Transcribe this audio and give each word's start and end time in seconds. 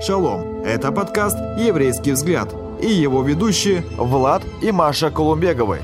Шалом! 0.00 0.62
Это 0.62 0.92
подкаст 0.92 1.38
«Еврейский 1.58 2.12
взгляд» 2.12 2.54
и 2.80 2.86
его 2.86 3.22
ведущие 3.22 3.82
Влад 3.96 4.42
и 4.62 4.70
Маша 4.70 5.10
Колумбеговы. 5.10 5.80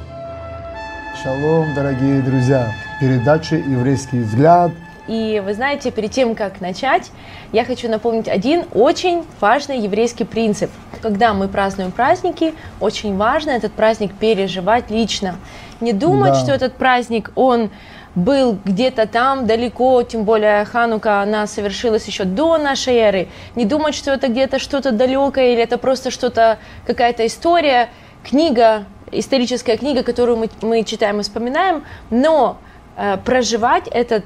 Шалом, 1.22 1.74
дорогие 1.74 2.20
друзья! 2.20 2.72
Передача 3.00 3.56
«Еврейский 3.56 4.20
взгляд» 4.20 4.72
И 5.08 5.42
вы 5.44 5.54
знаете, 5.54 5.90
перед 5.90 6.12
тем, 6.12 6.36
как 6.36 6.60
начать, 6.60 7.10
я 7.50 7.64
хочу 7.64 7.88
напомнить 7.88 8.28
один 8.28 8.64
очень 8.72 9.24
важный 9.40 9.80
еврейский 9.80 10.24
принцип. 10.24 10.70
Когда 11.00 11.34
мы 11.34 11.48
празднуем 11.48 11.90
праздники, 11.90 12.54
очень 12.78 13.16
важно 13.16 13.50
этот 13.50 13.72
праздник 13.72 14.14
переживать 14.14 14.90
лично. 14.90 15.36
Не 15.80 15.92
думать, 15.92 16.34
Да. 16.34 16.40
что 16.40 16.52
этот 16.52 16.74
праздник, 16.76 17.32
он 17.34 17.70
был 18.14 18.58
где-то 18.64 19.06
там 19.06 19.46
далеко, 19.46 20.02
тем 20.02 20.24
более 20.24 20.64
Ханука, 20.64 21.20
она 21.22 21.46
совершилась 21.46 22.06
еще 22.06 22.24
до 22.24 22.58
нашей 22.58 22.94
эры. 22.96 23.28
Не 23.54 23.64
думать, 23.64 23.94
что 23.94 24.10
это 24.12 24.28
где-то 24.28 24.58
что-то 24.58 24.92
далекое 24.92 25.52
или 25.52 25.62
это 25.62 25.78
просто 25.78 26.10
что-то, 26.10 26.58
какая-то 26.86 27.26
история, 27.26 27.88
книга, 28.22 28.84
историческая 29.10 29.76
книга, 29.76 30.02
которую 30.02 30.38
мы, 30.38 30.50
мы 30.62 30.84
читаем 30.84 31.20
и 31.20 31.22
вспоминаем, 31.22 31.84
но 32.10 32.58
э, 32.96 33.16
проживать 33.18 33.88
этот 33.88 34.24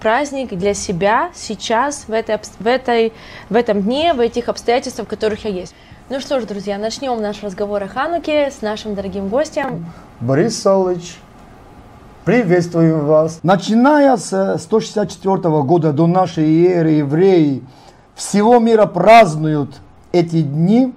праздник 0.00 0.50
для 0.50 0.74
себя 0.74 1.30
сейчас, 1.34 2.04
в, 2.06 2.12
этой, 2.12 2.38
в, 2.58 2.66
этой, 2.66 3.12
в 3.50 3.56
этом 3.56 3.82
дне, 3.82 4.14
в 4.14 4.20
этих 4.20 4.48
обстоятельствах, 4.48 5.06
в 5.06 5.10
которых 5.10 5.44
я 5.44 5.50
есть. 5.50 5.74
Ну 6.08 6.20
что 6.20 6.40
ж, 6.40 6.44
друзья, 6.44 6.78
начнем 6.78 7.20
наш 7.20 7.42
разговор 7.42 7.82
о 7.82 7.88
Хануке 7.88 8.50
с 8.50 8.62
нашим 8.62 8.94
дорогим 8.94 9.28
гостем. 9.28 9.92
Борис 10.20 10.60
Солыч, 10.60 11.16
приветствуем 12.28 13.06
вас. 13.06 13.40
Начиная 13.42 14.18
с 14.18 14.58
164 14.58 15.62
года 15.62 15.94
до 15.94 16.06
нашей 16.06 16.62
эры 16.66 16.90
евреи 16.90 17.64
всего 18.14 18.58
мира 18.58 18.84
празднуют 18.84 19.80
эти 20.12 20.42
дни 20.42 20.92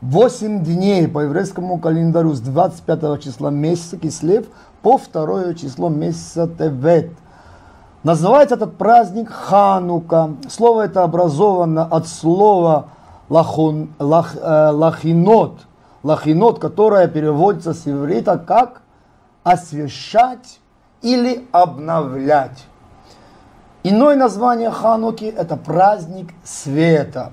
8 0.00 0.64
дней 0.64 1.06
по 1.06 1.20
еврейскому 1.20 1.78
календарю 1.78 2.32
с 2.32 2.40
25 2.40 3.22
числа 3.22 3.50
месяца 3.50 3.96
Кислев 3.96 4.46
по 4.82 4.98
2 4.98 5.54
число 5.54 5.88
месяца 5.88 6.48
Тевет. 6.48 7.12
Называется 8.02 8.56
этот 8.56 8.76
праздник 8.76 9.30
Ханука. 9.30 10.30
Слово 10.48 10.86
это 10.86 11.04
образовано 11.04 11.84
от 11.84 12.08
слова 12.08 12.86
лахун, 13.28 13.90
лах, 14.00 14.34
э, 14.34 14.70
лахинот, 14.72 15.60
лахинот, 16.02 16.58
которое 16.58 17.06
переводится 17.06 17.72
с 17.72 17.86
иврита 17.86 18.36
как 18.36 18.82
освещать 19.42 20.60
или 21.02 21.46
обновлять. 21.52 22.64
Иное 23.82 24.16
название 24.16 24.70
Хануки– 24.70 25.24
это 25.36 25.56
праздник 25.56 26.28
света. 26.44 27.32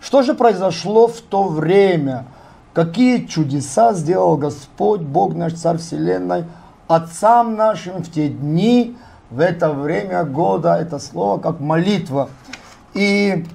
Что 0.00 0.22
же 0.22 0.34
произошло 0.34 1.06
в 1.06 1.20
то 1.20 1.44
время? 1.44 2.24
Какие 2.72 3.26
чудеса 3.26 3.92
сделал 3.94 4.36
Господь, 4.36 5.00
Бог 5.00 5.34
наш, 5.34 5.54
Царь 5.54 5.78
Вселенной, 5.78 6.44
Отцам 6.88 7.54
нашим 7.54 8.02
в 8.02 8.10
те 8.10 8.28
дни, 8.28 8.96
в 9.30 9.38
это 9.38 9.70
время 9.70 10.24
года, 10.24 10.74
это 10.74 10.98
слово 10.98 11.38
как 11.40 11.60
молитва. 11.60 12.30
И 12.94 13.46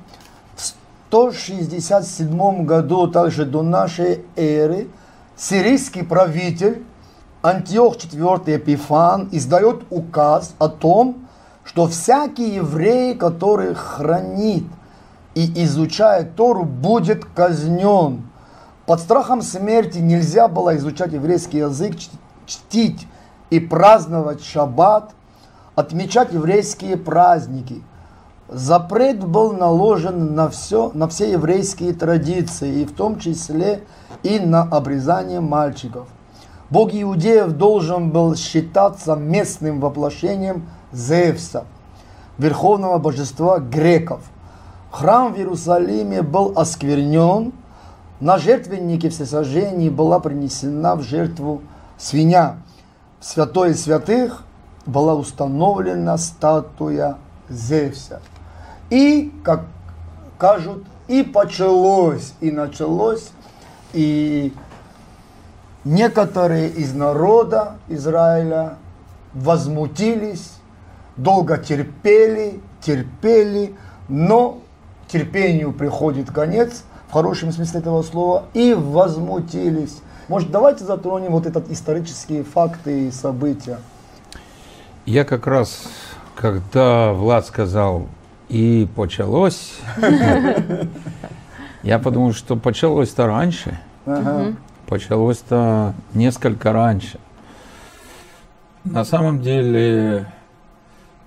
в 0.55 0.61
167 1.09 2.65
году, 2.65 3.07
также 3.07 3.43
до 3.45 3.61
нашей 3.61 4.23
эры, 4.37 4.87
сирийский 5.35 6.03
правитель 6.03 6.85
Антиох 7.45 7.97
IV 7.97 8.57
Эпифан 8.57 9.29
издает 9.31 9.83
указ 9.91 10.55
о 10.57 10.67
том, 10.67 11.27
что 11.63 11.85
всякий 11.85 12.55
еврей, 12.55 13.13
который 13.13 13.75
хранит 13.75 14.63
и 15.35 15.63
изучает 15.63 16.35
Тору, 16.35 16.63
будет 16.63 17.23
казнен. 17.23 18.23
Под 18.87 18.99
страхом 18.99 19.43
смерти 19.43 19.99
нельзя 19.99 20.47
было 20.47 20.75
изучать 20.77 21.14
еврейский 21.14 21.59
язык, 21.59 21.93
чт- 21.93 22.09
чтить 22.47 23.08
и 23.52 23.59
праздновать 23.59 24.43
шаббат, 24.43 25.11
отмечать 25.75 26.33
еврейские 26.33 26.97
праздники. 26.97 27.83
Запрет 28.49 29.23
был 29.23 29.53
наложен 29.53 30.33
на, 30.33 30.49
все, 30.49 30.89
на 30.95 31.08
все 31.08 31.33
еврейские 31.33 31.93
традиции, 31.93 32.81
и 32.81 32.86
в 32.86 32.95
том 32.95 33.20
числе 33.20 33.83
и 34.23 34.39
на 34.39 34.64
обрезание 34.64 35.41
мальчиков. 35.41 36.08
Бог 36.70 36.93
иудеев 36.93 37.52
должен 37.52 38.11
был 38.11 38.36
считаться 38.36 39.15
местным 39.15 39.80
воплощением 39.80 40.67
Зевса, 40.92 41.65
верховного 42.37 42.98
божества 42.98 43.59
греков. 43.59 44.21
Храм 44.92 45.33
в 45.33 45.37
Иерусалиме 45.37 46.21
был 46.21 46.53
осквернен, 46.55 47.53
на 48.20 48.37
жертвеннике 48.37 49.09
всесожжений 49.09 49.89
была 49.89 50.20
принесена 50.20 50.95
в 50.95 51.03
жертву 51.03 51.61
свинья. 51.98 52.58
В 53.20 53.26
святое 53.26 53.73
святых 53.73 54.43
была 54.86 55.15
установлена 55.15 56.17
статуя 56.17 57.17
Зевса. 57.49 58.21
И, 58.89 59.33
как 59.43 59.65
кажут, 60.37 60.86
и 61.08 61.23
почалось, 61.23 62.33
и 62.39 62.52
началось, 62.52 63.30
и 63.93 64.53
некоторые 65.85 66.69
из 66.69 66.93
народа 66.93 67.77
Израиля 67.87 68.75
возмутились, 69.33 70.51
долго 71.15 71.57
терпели, 71.57 72.59
терпели, 72.81 73.75
но 74.09 74.59
терпению 75.07 75.71
приходит 75.71 76.31
конец, 76.31 76.83
в 77.07 77.13
хорошем 77.13 77.51
смысле 77.51 77.79
этого 77.79 78.01
слова, 78.01 78.45
и 78.53 78.73
возмутились. 78.73 80.01
Может, 80.27 80.51
давайте 80.51 80.83
затронем 80.83 81.31
вот 81.31 81.45
этот 81.45 81.69
исторические 81.69 82.43
факты 82.43 83.07
и 83.07 83.11
события. 83.11 83.77
Я 85.05 85.23
как 85.23 85.45
раз, 85.45 85.83
когда 86.35 87.13
Влад 87.13 87.45
сказал 87.45 88.07
«и 88.49 88.87
почалось», 88.95 89.75
я 91.83 91.99
подумал, 91.99 92.33
что 92.33 92.55
почалось-то 92.55 93.27
раньше. 93.27 93.79
Почалось-то 94.87 95.95
несколько 96.13 96.71
раньше. 96.71 97.19
На 98.83 99.03
самом 99.03 99.41
деле, 99.41 100.31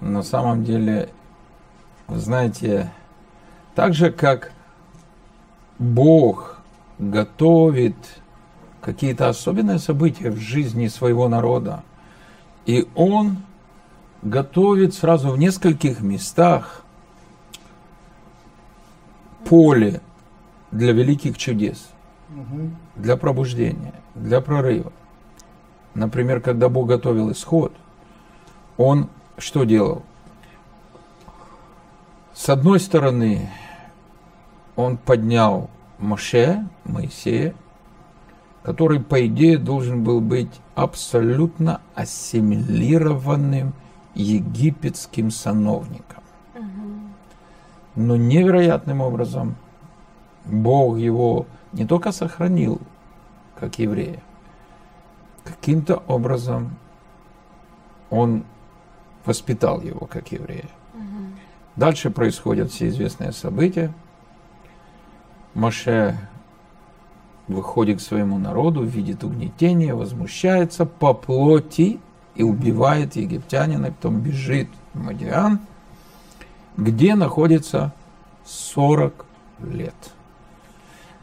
на 0.00 0.22
самом 0.22 0.62
деле, 0.62 1.08
знаете, 2.06 2.92
так 3.74 3.94
же 3.94 4.12
как 4.12 4.52
Бог 5.78 6.60
готовит 7.00 7.96
какие-то 8.80 9.28
особенные 9.28 9.80
события 9.80 10.30
в 10.30 10.36
жизни 10.36 10.86
своего 10.86 11.28
народа, 11.28 11.82
и 12.64 12.88
Он 12.94 13.38
готовит 14.22 14.94
сразу 14.94 15.30
в 15.30 15.38
нескольких 15.38 16.00
местах 16.00 16.84
поле 19.44 20.00
для 20.70 20.92
великих 20.92 21.36
чудес 21.38 21.88
для 22.96 23.16
пробуждения, 23.16 23.94
для 24.14 24.40
прорыва. 24.40 24.92
Например, 25.94 26.40
когда 26.40 26.68
Бог 26.68 26.88
готовил 26.88 27.32
исход, 27.32 27.72
Он 28.76 29.08
что 29.38 29.64
делал? 29.64 30.02
С 32.34 32.48
одной 32.48 32.80
стороны, 32.80 33.50
Он 34.76 34.96
поднял 34.96 35.70
Моше, 35.98 36.66
Моисея, 36.84 37.54
который, 38.62 39.00
по 39.00 39.26
идее, 39.26 39.58
должен 39.58 40.04
был 40.04 40.20
быть 40.20 40.60
абсолютно 40.74 41.80
ассимилированным 41.94 43.72
египетским 44.14 45.30
сановником. 45.30 46.22
Но 47.94 48.14
невероятным 48.14 49.00
образом 49.00 49.56
Бог 50.44 50.98
его 50.98 51.46
не 51.72 51.86
только 51.86 52.12
сохранил 52.12 52.80
как 53.58 53.78
еврея, 53.78 54.22
каким-то 55.44 56.02
образом 56.06 56.76
он 58.10 58.44
воспитал 59.24 59.80
его 59.80 60.06
как 60.06 60.32
еврея. 60.32 60.68
Дальше 61.76 62.10
происходят 62.10 62.72
все 62.72 62.88
известные 62.88 63.32
события. 63.32 63.92
Моше 65.54 66.18
выходит 67.46 67.98
к 67.98 68.02
своему 68.02 68.38
народу, 68.38 68.82
видит 68.82 69.24
угнетение, 69.24 69.94
возмущается 69.94 70.86
по 70.86 71.14
плоти 71.14 72.00
и 72.34 72.42
убивает 72.42 73.16
египтянина, 73.16 73.92
потом 73.92 74.20
бежит 74.20 74.68
в 74.92 75.04
Мадиан, 75.04 75.60
где 76.76 77.14
находится 77.14 77.92
40 78.44 79.24
лет. 79.60 79.94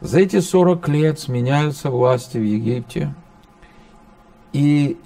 За 0.00 0.20
эти 0.20 0.40
40 0.40 0.88
лет 0.88 1.18
сменяются 1.18 1.90
власти 1.90 2.38
в 2.38 2.44
Египте, 2.44 3.14
и 4.52 4.98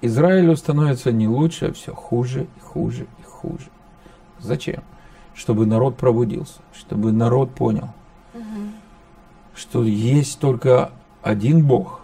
Израилю 0.00 0.56
становится 0.56 1.12
не 1.12 1.28
лучше, 1.28 1.66
а 1.66 1.72
все 1.72 1.94
хуже 1.94 2.46
и 2.56 2.60
хуже 2.60 3.06
и 3.20 3.22
хуже. 3.22 3.68
Зачем? 4.38 4.82
чтобы 5.38 5.66
народ 5.66 5.96
пробудился, 5.96 6.58
чтобы 6.74 7.12
народ 7.12 7.52
понял, 7.52 7.90
что 9.54 9.84
есть 9.84 10.40
только 10.40 10.90
один 11.22 11.64
Бог, 11.64 12.00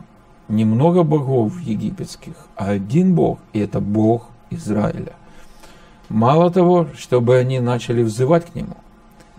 немного 0.49 1.03
богов 1.03 1.61
египетских, 1.61 2.35
а 2.55 2.71
один 2.71 3.17
Бог, 3.17 3.41
и 3.53 3.59
это 3.59 3.81
Бог 3.81 4.29
Израиля. 4.51 5.15
Мало 6.09 6.53
того, 6.53 6.87
чтобы 6.97 7.37
они 7.37 7.59
начали 7.59 8.05
взывать 8.05 8.53
к 8.53 8.55
Нему, 8.55 8.77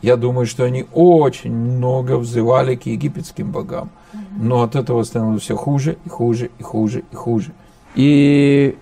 я 0.05 0.17
думаю, 0.17 0.45
что 0.45 0.63
они 0.63 0.85
очень 0.93 1.51
много 1.51 2.17
взывали 2.17 2.75
к 2.75 2.85
египетским 2.85 3.51
богам, 3.51 3.89
но 4.37 4.61
от 4.61 4.75
этого 4.75 5.01
становилось 5.01 5.41
все 5.41 5.55
хуже 5.55 5.97
и 6.05 6.09
хуже 6.09 6.51
и 6.59 6.63
хуже 6.63 7.03
и 7.11 7.15
хуже. 7.15 7.53
И, 7.95 8.77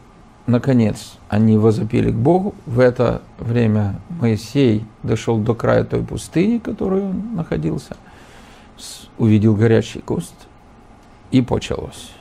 наконец, 0.47 1.13
они 1.29 1.57
возопили 1.57 2.11
к 2.11 2.15
Богу. 2.15 2.53
В 2.65 2.81
это 2.81 3.21
время 3.39 4.01
Моисей 4.09 4.83
дошел 5.01 5.37
до 5.37 5.55
края 5.55 5.85
той 5.85 6.03
пустыни, 6.03 6.57
в 6.57 6.63
которой 6.63 7.03
он 7.03 7.35
находился, 7.35 7.95
увидел 9.17 9.55
горячий 9.55 9.99
куст, 9.99 10.35
и 11.31 11.41
почалось. 11.41 12.11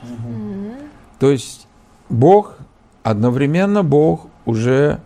То 1.19 1.29
есть 1.29 1.67
Бог, 2.07 2.55
одновременно 3.03 3.83
Бог 3.83 4.27
уже 4.45 5.01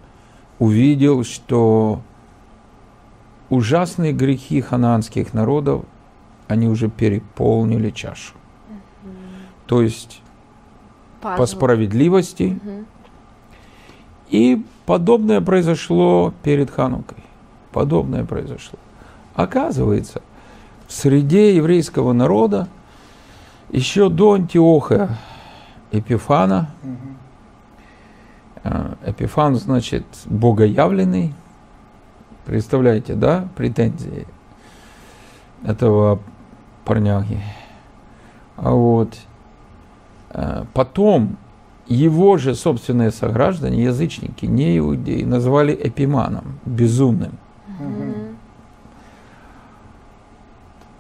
увидел, 0.59 1.23
что 1.23 2.01
ужасные 3.49 4.13
грехи 4.13 4.61
ханаанских 4.61 5.33
народов, 5.33 5.85
они 6.47 6.67
уже 6.67 6.89
переполнили 6.89 7.89
чашу. 7.89 8.33
То 9.65 9.81
есть 9.81 10.21
Пазл. 11.21 11.37
по 11.37 11.45
справедливости. 11.45 12.59
И 14.29 14.65
подобное 14.85 15.41
произошло 15.41 16.33
перед 16.43 16.69
Ханукой. 16.69 17.17
Подобное 17.71 18.25
произошло. 18.25 18.79
Оказывается, 19.35 20.21
в 20.87 20.93
среде 20.93 21.55
еврейского 21.55 22.13
народа 22.13 22.67
еще 23.69 24.09
до 24.09 24.33
Антиоха 24.33 25.17
Эпифана, 25.91 26.69
э, 28.63 28.93
Эпифан 29.05 29.55
значит 29.55 30.05
богоявленный, 30.25 31.33
представляете, 32.47 33.13
да, 33.13 33.49
претензии 33.57 34.25
этого 35.65 36.19
парняги. 36.85 37.41
А 38.55 38.71
вот 38.71 39.17
э, 40.29 40.63
потом 40.73 41.35
его 41.87 42.37
же 42.37 42.55
собственные 42.55 43.11
сограждане, 43.11 43.83
язычники, 43.83 44.45
не 44.45 44.77
иудеи, 44.77 45.23
назвали 45.23 45.73
эпиманом, 45.73 46.59
безумным. 46.65 47.33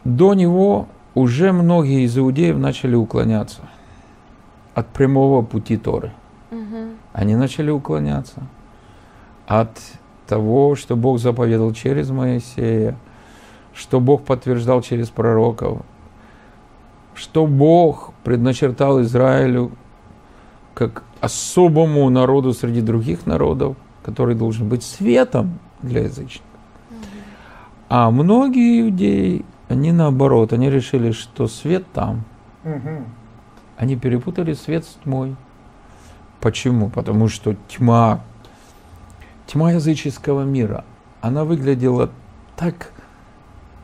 До 0.03 0.33
него 0.33 0.87
уже 1.15 1.53
многие 1.53 2.03
из 2.03 2.17
иудеев 2.17 2.57
начали 2.57 2.95
уклоняться 2.95 3.61
от 4.75 4.87
прямого 4.87 5.41
пути 5.43 5.77
Торы. 5.77 6.11
Они 7.13 7.35
начали 7.35 7.69
уклоняться 7.71 8.43
от 9.47 9.77
того, 10.27 10.75
что 10.75 10.95
Бог 10.95 11.19
заповедал 11.19 11.73
через 11.73 12.09
Моисея, 12.09 12.95
что 13.73 13.99
Бог 13.99 14.23
подтверждал 14.23 14.81
через 14.81 15.09
пророков, 15.09 15.79
что 17.15 17.47
Бог 17.47 18.11
предначертал 18.23 19.01
Израилю 19.01 19.71
как 20.73 21.03
особому 21.21 22.09
народу 22.09 22.53
среди 22.53 22.81
других 22.81 23.25
народов, 23.25 23.75
который 24.03 24.35
должен 24.35 24.69
быть 24.69 24.83
светом 24.83 25.59
для 25.81 26.03
язычников. 26.03 26.45
А 27.89 28.11
многие 28.11 28.81
иудеи, 28.81 29.45
они 29.69 29.91
наоборот, 29.91 30.53
они 30.53 30.69
решили, 30.69 31.11
что 31.11 31.47
свет 31.47 31.85
там. 31.93 32.23
Они 33.77 33.95
перепутали 33.95 34.53
свет 34.53 34.85
с 34.85 34.97
тьмой. 35.03 35.35
Почему? 36.41 36.89
Потому 36.89 37.27
что 37.27 37.55
тьма, 37.67 38.21
тьма 39.47 39.71
языческого 39.71 40.43
мира, 40.43 40.83
она 41.21 41.43
выглядела 41.43 42.11
так 42.55 42.91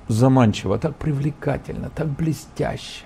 заманчиво, 0.08 0.78
так 0.78 0.96
привлекательно, 0.96 1.90
так 1.90 2.08
блестяще. 2.08 3.06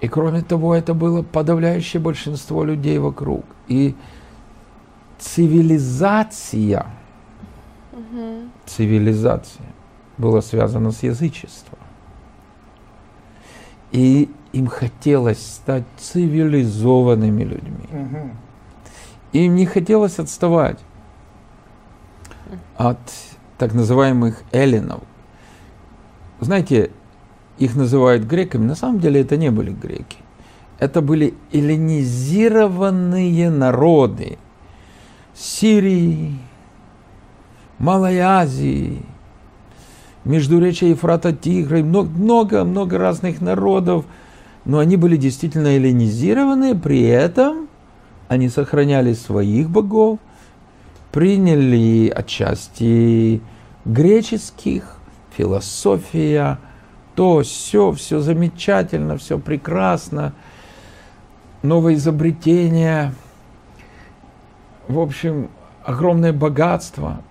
И 0.00 0.08
кроме 0.08 0.40
того, 0.42 0.74
это 0.74 0.94
было 0.94 1.22
подавляющее 1.22 2.00
большинство 2.00 2.64
людей 2.64 2.98
вокруг. 2.98 3.44
И 3.68 3.94
цивилизация, 5.18 6.86
цивилизация 8.64 9.66
была 10.16 10.40
связана 10.40 10.90
с 10.90 11.02
язычеством. 11.02 11.78
И 13.92 14.30
им 14.52 14.68
хотелось 14.68 15.44
стать 15.44 15.84
цивилизованными 15.98 17.42
людьми. 17.42 18.32
Им 19.32 19.54
не 19.54 19.66
хотелось 19.66 20.18
отставать 20.18 20.78
от 22.76 22.98
так 23.58 23.74
называемых 23.74 24.42
эллинов. 24.52 25.00
Знаете, 26.40 26.90
их 27.58 27.76
называют 27.76 28.24
греками, 28.24 28.64
на 28.64 28.74
самом 28.74 29.00
деле 29.00 29.20
это 29.20 29.36
не 29.36 29.50
были 29.50 29.70
греки. 29.70 30.16
Это 30.78 31.02
были 31.02 31.34
эллинизированные 31.52 33.50
народы 33.50 34.38
Сирии, 35.34 36.38
Малой 37.78 38.18
Азии, 38.18 39.02
Междуречия 40.24 40.88
Ефрата 40.88 41.34
Тигра, 41.34 41.82
много-много 41.82 42.98
разных 42.98 43.42
народов, 43.42 44.06
но 44.64 44.78
они 44.78 44.96
были 44.96 45.16
действительно 45.16 45.68
эллинизированы, 45.68 46.78
при 46.78 47.02
этом 47.02 47.68
они 48.28 48.48
сохраняли 48.48 49.12
своих 49.14 49.68
богов, 49.68 50.18
приняли 51.12 52.08
отчасти 52.08 53.40
греческих, 53.84 54.96
философия, 55.36 56.58
то, 57.14 57.42
все, 57.42 57.92
все 57.92 58.20
замечательно, 58.20 59.16
все 59.18 59.38
прекрасно, 59.38 60.32
новое 61.62 61.94
изобретение, 61.94 63.12
в 64.88 64.98
общем, 64.98 65.50
огромное 65.84 66.32
богатство. 66.32 67.22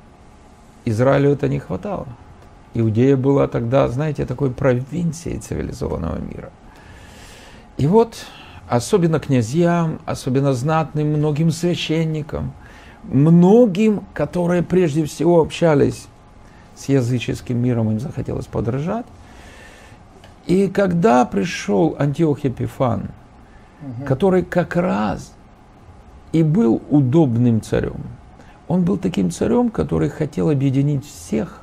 Израилю 0.86 1.32
это 1.32 1.48
не 1.48 1.60
хватало. 1.60 2.08
Иудея 2.74 3.18
была 3.18 3.48
тогда, 3.48 3.88
знаете, 3.88 4.26
такой 4.26 4.52
провинцией 4.52 5.40
цивилизованного 5.40 6.20
мира. 6.20 6.52
И 7.78 7.88
вот, 7.88 8.26
особенно 8.68 9.20
князьям, 9.20 10.00
особенно 10.06 10.54
знатным, 10.54 11.08
многим 11.08 11.52
священникам, 11.52 12.54
многим, 13.04 14.04
которые 14.14 14.64
прежде 14.64 15.06
всего 15.06 15.42
общались 15.42 16.08
с 16.76 16.86
языческим 16.90 17.58
миром, 17.58 17.92
им 17.92 18.00
захотелось 18.00 18.46
подражать. 18.46 19.06
И 20.46 20.68
когда 20.68 21.26
пришел 21.26 21.96
Антиох 22.00 22.44
Епифан, 22.44 23.10
угу. 23.82 24.06
который 24.06 24.44
как 24.44 24.76
раз 24.76 25.34
и 26.32 26.44
был 26.44 26.82
удобным 26.90 27.62
царем, 27.62 28.02
он 28.68 28.84
был 28.84 28.98
таким 28.98 29.32
царем, 29.32 29.70
который 29.70 30.10
хотел 30.10 30.50
объединить 30.50 31.06
всех 31.06 31.62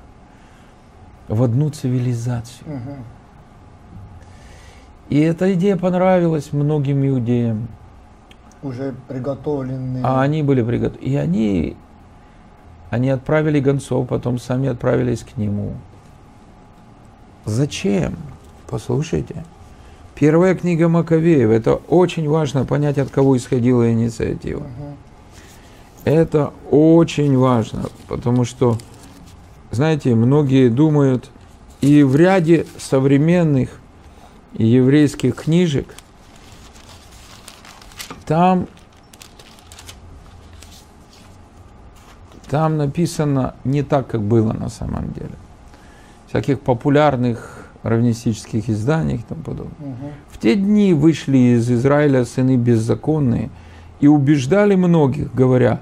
в 1.28 1.42
одну 1.42 1.70
цивилизацию. 1.70 2.66
Угу. 2.66 2.96
И 5.08 5.20
эта 5.20 5.54
идея 5.54 5.76
понравилась 5.76 6.52
многим 6.52 7.06
иудеям. 7.06 7.68
Уже 8.66 8.94
приготовленные. 9.08 10.04
А 10.04 10.22
они 10.22 10.42
были 10.42 10.62
приготовлены. 10.62 11.08
И 11.08 11.16
они, 11.16 11.76
они 12.90 13.10
отправили 13.10 13.60
гонцов, 13.60 14.08
потом 14.08 14.38
сами 14.38 14.68
отправились 14.68 15.22
к 15.22 15.36
нему. 15.36 15.74
Зачем? 17.44 18.16
Послушайте. 18.68 19.44
Первая 20.14 20.54
книга 20.54 20.88
Маковеев. 20.88 21.50
Это 21.50 21.74
очень 21.74 22.28
важно 22.28 22.64
понять, 22.64 22.98
от 22.98 23.10
кого 23.10 23.36
исходила 23.36 23.92
инициатива. 23.92 24.60
Угу. 24.60 24.96
Это 26.06 26.52
очень 26.70 27.36
важно, 27.36 27.86
потому 28.08 28.44
что, 28.44 28.78
знаете, 29.72 30.14
многие 30.14 30.68
думают, 30.68 31.30
и 31.80 32.02
в 32.02 32.16
ряде 32.16 32.64
современных 32.78 33.80
еврейских 34.54 35.34
книжек, 35.34 35.94
там, 38.26 38.66
там 42.50 42.76
написано 42.76 43.54
не 43.64 43.82
так, 43.82 44.08
как 44.08 44.22
было 44.22 44.52
на 44.52 44.68
самом 44.68 45.12
деле. 45.12 45.30
Всяких 46.28 46.60
популярных 46.60 47.68
равнистических 47.82 48.68
изданиях 48.68 49.20
и 49.20 49.24
тому 49.28 49.42
подобное. 49.42 49.74
Угу. 49.78 50.10
В 50.32 50.38
те 50.38 50.56
дни 50.56 50.92
вышли 50.92 51.56
из 51.56 51.70
Израиля 51.70 52.24
сыны 52.24 52.56
беззаконные 52.56 53.50
и 54.00 54.08
убеждали 54.08 54.74
многих, 54.74 55.32
говоря, 55.32 55.80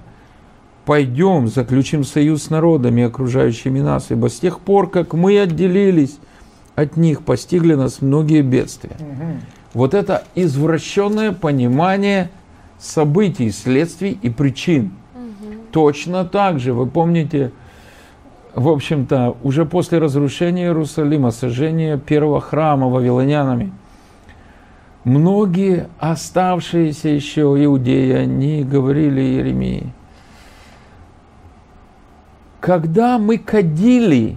пойдем, 0.84 1.48
заключим 1.48 2.04
союз 2.04 2.44
с 2.44 2.50
народами, 2.50 3.04
окружающими 3.04 3.80
нас, 3.80 4.10
ибо 4.10 4.28
с 4.28 4.38
тех 4.38 4.60
пор, 4.60 4.90
как 4.90 5.14
мы 5.14 5.38
отделились 5.38 6.18
от 6.74 6.96
них, 6.96 7.22
постигли 7.22 7.74
нас 7.74 8.02
многие 8.02 8.42
бедствия. 8.42 8.96
Вот 9.74 9.92
это 9.92 10.22
извращенное 10.36 11.32
понимание 11.32 12.30
событий, 12.78 13.50
следствий 13.50 14.16
и 14.22 14.30
причин. 14.30 14.92
Точно 15.72 16.24
так 16.24 16.60
же, 16.60 16.72
вы 16.72 16.86
помните, 16.86 17.50
в 18.54 18.68
общем-то, 18.68 19.36
уже 19.42 19.66
после 19.66 19.98
разрушения 19.98 20.66
Иерусалима, 20.66 21.32
сожжения 21.32 21.98
первого 21.98 22.40
храма 22.40 22.88
вавилонянами, 22.88 23.72
многие 25.02 25.88
оставшиеся 25.98 27.08
еще 27.08 27.40
иудеи, 27.40 28.12
они 28.12 28.62
говорили 28.62 29.20
Иеремии, 29.20 29.92
когда 32.60 33.18
мы 33.18 33.38
кадили 33.38 34.36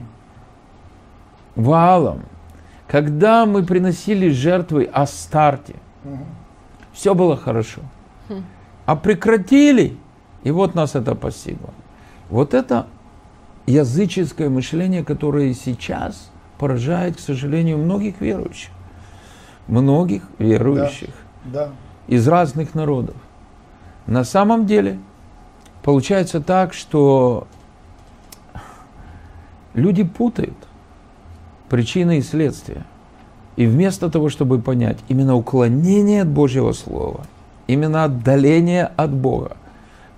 Ваалом, 1.55 2.23
когда 2.87 3.45
мы 3.45 3.63
приносили 3.63 4.29
жертвы 4.29 4.85
Астарте, 4.85 5.75
все 6.93 7.13
было 7.13 7.35
хорошо. 7.37 7.81
А 8.85 8.95
прекратили, 8.95 9.97
и 10.43 10.51
вот 10.51 10.73
нас 10.73 10.95
это 10.95 11.13
постигло. 11.13 11.73
Вот 12.29 12.53
это 12.53 12.87
языческое 13.65 14.49
мышление, 14.49 15.03
которое 15.03 15.53
сейчас 15.53 16.31
поражает, 16.57 17.17
к 17.17 17.19
сожалению, 17.19 17.77
многих 17.77 18.21
верующих. 18.21 18.71
Многих 19.67 20.23
верующих 20.39 21.09
Да. 21.43 21.71
из 22.07 22.25
разных 22.27 22.73
народов. 22.73 23.15
На 24.05 24.23
самом 24.23 24.65
деле 24.65 24.97
получается 25.83 26.39
так, 26.39 26.73
что 26.73 27.45
люди 29.73 30.03
путают 30.03 30.55
причины 31.69 32.19
и 32.19 32.21
следствия. 32.21 32.85
И 33.55 33.65
вместо 33.65 34.09
того, 34.09 34.29
чтобы 34.29 34.59
понять 34.59 34.97
именно 35.07 35.35
уклонение 35.35 36.21
от 36.21 36.27
Божьего 36.27 36.73
Слова, 36.73 37.21
именно 37.65 38.03
отдаление 38.03 38.91
от 38.95 39.11
Бога, 39.11 39.57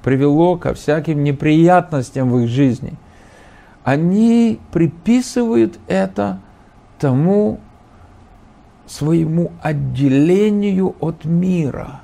привело 0.04 0.58
ко 0.58 0.74
всяким 0.74 1.24
неприятностям 1.24 2.30
в 2.30 2.40
их 2.40 2.50
жизни, 2.50 2.94
они 3.84 4.60
приписывают 4.72 5.80
это 5.88 6.40
тому 7.00 7.60
своему 8.86 9.52
отделению 9.62 10.96
от 11.00 11.24
мира. 11.24 12.02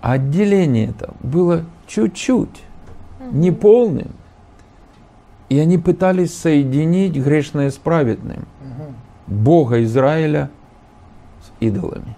А 0.00 0.12
отделение 0.12 0.88
это 0.88 1.14
было 1.20 1.64
чуть-чуть, 1.86 2.62
неполным. 3.32 4.10
И 5.48 5.58
они 5.58 5.78
пытались 5.78 6.36
соединить 6.36 7.16
грешное 7.16 7.70
с 7.70 7.76
праведным. 7.76 8.46
Бога 9.26 9.82
Израиля 9.82 10.50
с 11.42 11.62
идолами. 11.62 12.16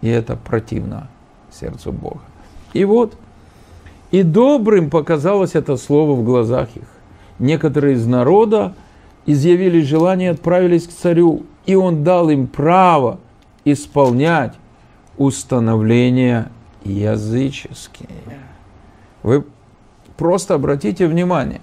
И 0.00 0.08
это 0.08 0.36
противно 0.36 1.08
сердцу 1.50 1.92
Бога. 1.92 2.20
И 2.72 2.84
вот, 2.84 3.16
и 4.10 4.22
добрым 4.22 4.90
показалось 4.90 5.54
это 5.54 5.76
слово 5.76 6.14
в 6.14 6.24
глазах 6.24 6.68
их. 6.74 6.84
Некоторые 7.38 7.94
из 7.94 8.06
народа 8.06 8.74
изъявили 9.26 9.80
желание, 9.82 10.30
отправились 10.30 10.86
к 10.86 10.90
царю, 10.90 11.44
и 11.66 11.74
он 11.74 12.02
дал 12.04 12.30
им 12.30 12.46
право 12.46 13.20
исполнять 13.64 14.54
установления 15.18 16.50
языческие. 16.84 18.08
Вы 19.22 19.44
просто 20.16 20.54
обратите 20.54 21.06
внимание, 21.06 21.60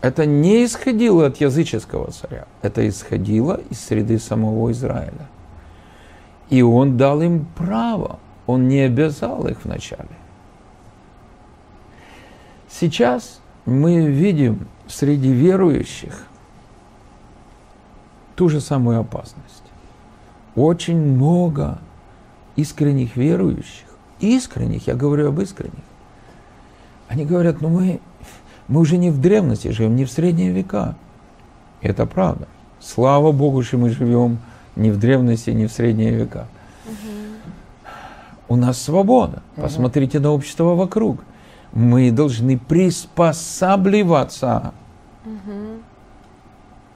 это 0.00 0.24
не 0.24 0.64
исходило 0.64 1.26
от 1.26 1.38
языческого 1.38 2.10
царя, 2.10 2.46
это 2.62 2.88
исходило 2.88 3.60
из 3.70 3.80
среды 3.80 4.18
самого 4.18 4.72
Израиля. 4.72 5.28
И 6.48 6.62
он 6.62 6.96
дал 6.96 7.20
им 7.20 7.46
право, 7.56 8.18
он 8.46 8.66
не 8.66 8.80
обязал 8.80 9.46
их 9.46 9.64
вначале. 9.64 10.08
Сейчас 12.68 13.40
мы 13.66 14.06
видим 14.06 14.68
среди 14.88 15.32
верующих 15.32 16.26
ту 18.36 18.48
же 18.48 18.60
самую 18.60 19.00
опасность. 19.00 19.62
Очень 20.56 20.96
много 20.96 21.78
искренних 22.56 23.16
верующих, 23.16 23.86
искренних, 24.18 24.86
я 24.86 24.94
говорю 24.94 25.28
об 25.28 25.40
искренних, 25.40 25.84
они 27.08 27.24
говорят, 27.24 27.60
ну 27.60 27.68
мы, 27.68 28.00
мы 28.70 28.80
уже 28.80 28.96
не 28.96 29.10
в 29.10 29.20
древности 29.20 29.68
живем, 29.68 29.96
не 29.96 30.04
в 30.04 30.10
средние 30.10 30.52
века. 30.52 30.94
Это 31.82 32.06
правда. 32.06 32.46
Слава 32.78 33.32
Богу, 33.32 33.64
что 33.64 33.78
мы 33.78 33.90
живем 33.90 34.38
не 34.76 34.92
в 34.92 34.98
древности, 34.98 35.50
не 35.50 35.66
в 35.66 35.72
средние 35.72 36.12
века. 36.12 36.46
У 38.48 38.54
нас 38.54 38.80
свобода. 38.80 39.42
Посмотрите 39.56 40.20
на 40.20 40.30
общество 40.30 40.76
вокруг. 40.76 41.18
Мы 41.72 42.12
должны 42.12 42.58
приспосабливаться 42.58 44.72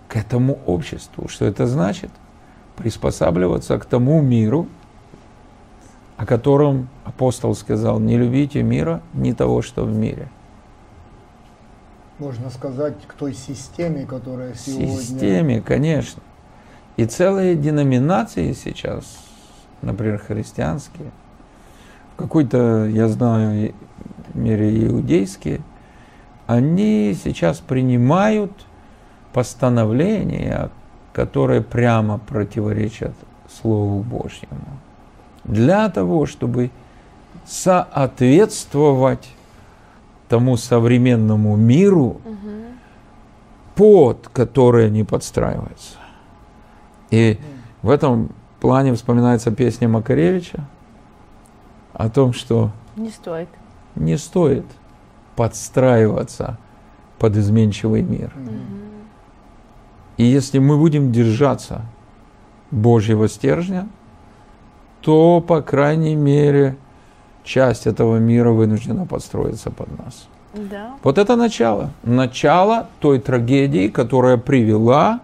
к 0.08 0.16
этому 0.16 0.60
обществу. 0.66 1.26
Что 1.28 1.44
это 1.44 1.66
значит? 1.66 2.10
Приспосабливаться 2.76 3.76
к 3.78 3.84
тому 3.84 4.22
миру, 4.22 4.68
о 6.16 6.24
котором 6.24 6.88
апостол 7.04 7.56
сказал, 7.56 7.98
не 7.98 8.16
любите 8.16 8.62
мира, 8.62 9.02
не 9.12 9.34
того, 9.34 9.60
что 9.60 9.84
в 9.84 9.92
мире. 9.92 10.28
Можно 12.24 12.48
сказать, 12.48 12.94
к 13.06 13.12
той 13.12 13.34
системе, 13.34 14.06
которая 14.06 14.54
сегодня... 14.54 14.96
Системе, 14.96 15.60
конечно. 15.60 16.22
И 16.96 17.04
целые 17.04 17.54
деноминации 17.54 18.54
сейчас, 18.54 19.18
например, 19.82 20.16
христианские, 20.16 21.10
в 22.14 22.16
какой-то, 22.16 22.86
я 22.86 23.08
знаю, 23.08 23.74
мере 24.32 24.86
иудейские, 24.86 25.60
они 26.46 27.14
сейчас 27.22 27.58
принимают 27.58 28.52
постановления, 29.34 30.70
которые 31.12 31.60
прямо 31.60 32.16
противоречат 32.16 33.12
Слову 33.60 34.00
Божьему. 34.00 34.80
Для 35.44 35.90
того, 35.90 36.24
чтобы 36.24 36.70
соответствовать 37.44 39.28
тому 40.34 40.56
современному 40.56 41.54
миру, 41.54 42.20
под 43.76 44.28
который 44.32 44.88
они 44.88 45.04
подстраиваются. 45.04 45.96
И 47.10 47.38
в 47.82 47.88
этом 47.88 48.30
плане 48.58 48.94
вспоминается 48.94 49.52
песня 49.52 49.88
Макаревича 49.88 50.66
о 51.92 52.10
том, 52.10 52.32
что 52.32 52.72
Не 52.96 53.10
стоит. 53.10 53.48
не 53.94 54.18
стоит 54.18 54.64
подстраиваться 55.36 56.58
под 57.20 57.36
изменчивый 57.36 58.02
мир. 58.02 58.32
И 60.16 60.24
если 60.24 60.58
мы 60.58 60.78
будем 60.78 61.12
держаться 61.12 61.82
Божьего 62.72 63.28
стержня, 63.28 63.86
то, 65.00 65.40
по 65.40 65.62
крайней 65.62 66.16
мере, 66.16 66.76
часть 67.44 67.86
этого 67.86 68.16
мира 68.16 68.50
вынуждена 68.50 69.06
подстроиться 69.06 69.70
под 69.70 69.88
нас. 69.98 70.26
Да. 70.54 70.94
Вот 71.02 71.18
это 71.18 71.36
начало. 71.36 71.90
Начало 72.02 72.88
той 73.00 73.18
трагедии, 73.18 73.88
которая 73.88 74.36
привела 74.36 75.20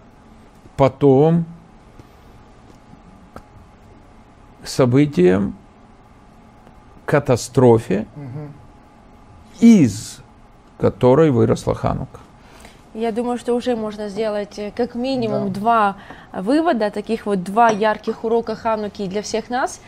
потом 0.77 1.45
к 3.33 4.67
событиям, 4.67 5.55
катастрофе, 7.05 8.05
из 9.59 10.19
которой 10.79 11.31
выросла 11.31 11.75
Ханука. 11.75 12.19
Я 12.93 13.11
думаю, 13.11 13.37
что 13.37 13.53
уже 13.55 13.75
можно 13.75 14.09
сделать 14.09 14.59
э, 14.59 14.71
как 14.75 14.95
минимум 14.95 15.53
Да. 15.53 15.59
два 15.59 15.95
вывода, 16.33 16.89
таких 16.91 17.25
вот 17.25 17.41
два 17.43 17.69
ярких 17.69 18.25
урока 18.25 18.55
Хануки 18.55 19.07
для 19.07 19.21
всех 19.21 19.49
нас. 19.49 19.79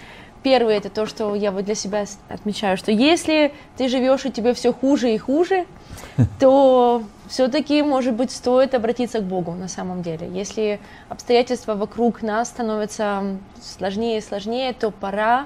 Первый 0.44 0.76
это 0.76 0.90
то, 0.90 1.06
что 1.06 1.34
я 1.36 1.52
вот 1.52 1.66
для 1.66 1.76
себя 1.76 2.06
отмечаю, 2.28 2.76
что 2.78 2.92
если 2.92 3.54
ты 3.78 3.88
живешь 3.88 4.26
и 4.26 4.32
тебе 4.32 4.54
все 4.54 4.74
хуже 4.74 5.14
и 5.14 5.18
хуже, 5.18 5.66
то 6.40 7.04
все-таки, 7.28 7.82
может 7.82 8.14
быть, 8.14 8.32
стоит 8.32 8.76
обратиться 8.76 9.20
к 9.20 9.24
Богу 9.24 9.54
на 9.54 9.68
самом 9.68 10.02
деле. 10.02 10.28
Если 10.30 10.80
обстоятельства 11.10 11.76
вокруг 11.76 12.22
нас 12.22 12.50
становятся 12.50 13.38
сложнее 13.62 14.18
и 14.18 14.22
сложнее, 14.22 14.74
то 14.74 14.92
пора 14.92 15.46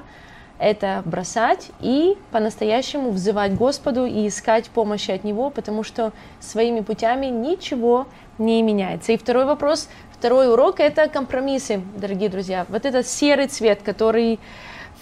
это 0.60 1.04
бросать 1.06 1.70
и 1.80 2.18
по-настоящему 2.32 3.12
взывать 3.12 3.54
Господу 3.56 4.06
и 4.06 4.28
искать 4.28 4.70
помощи 4.70 5.12
от 5.12 5.24
Него, 5.24 5.50
потому 5.50 5.84
что 5.84 6.12
своими 6.40 6.80
путями 6.80 7.28
ничего 7.28 8.08
не 8.40 8.62
меняется. 8.64 9.12
И 9.12 9.18
второй 9.18 9.46
вопрос, 9.46 9.88
второй 10.12 10.52
урок– 10.52 10.80
это 10.80 11.08
компромиссы, 11.08 11.82
дорогие 11.96 12.30
друзья. 12.30 12.66
Вот 12.70 12.86
этот 12.86 13.08
серый 13.08 13.48
цвет, 13.48 13.82
который 13.84 14.40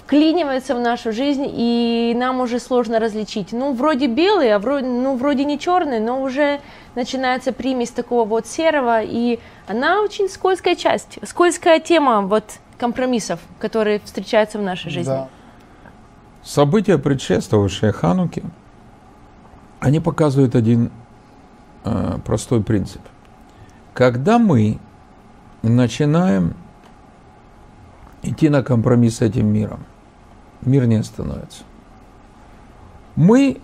вклинивается 0.06 0.76
в 0.76 0.80
нашу 0.80 1.12
жизнь, 1.12 1.46
и 1.48 2.14
нам 2.16 2.40
уже 2.40 2.60
сложно 2.60 3.00
различить. 3.00 3.52
Ну, 3.52 3.74
вроде 3.74 4.06
белый, 4.08 4.54
а 4.54 4.60
вроде, 4.60 4.86
ну, 4.86 5.18
вроде 5.18 5.46
не 5.46 5.58
черный, 5.58 6.00
но 6.00 6.22
уже 6.22 6.62
начинается 6.94 7.52
примесь 7.52 7.90
такого 7.90 8.24
вот 8.28 8.46
серого, 8.46 9.02
и 9.02 9.40
она 9.68 10.02
очень 10.02 10.30
скользкая 10.30 10.76
часть, 10.76 11.18
скользкая 11.24 11.80
тема 11.80 12.22
вот 12.22 12.44
компромиссов, 12.78 13.40
которые 13.60 14.00
встречаются 14.00 14.60
в 14.60 14.62
нашей 14.62 14.92
жизни. 14.92 15.10
Да. 15.12 15.30
События, 16.44 17.00
предшествовавшие 17.00 17.92
Хануке, 17.92 18.44
они 19.80 20.00
показывают 20.00 20.54
один 20.54 20.92
э, 21.84 22.20
простой 22.24 22.64
принцип. 22.64 23.02
Когда 23.96 24.38
мы 24.38 24.78
начинаем 25.64 26.54
идти 28.22 28.50
на 28.50 28.62
компромисс 28.62 29.18
с 29.18 29.22
этим 29.22 29.48
миром, 29.48 29.84
мир 30.66 30.86
не 30.86 30.96
остановится. 30.96 31.64
Мы 33.16 33.58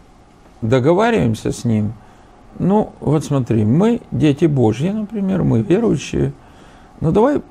договариваемся 0.62 1.52
с 1.52 1.66
ним. 1.66 1.94
Ну, 2.60 2.94
вот 3.00 3.24
смотри, 3.24 3.66
мы 3.66 4.02
дети 4.12 4.46
Божьи, 4.46 4.90
например, 4.90 5.44
мы 5.44 5.62
верующие. 5.62 6.34
Ну, 7.00 7.12
давай 7.12 7.42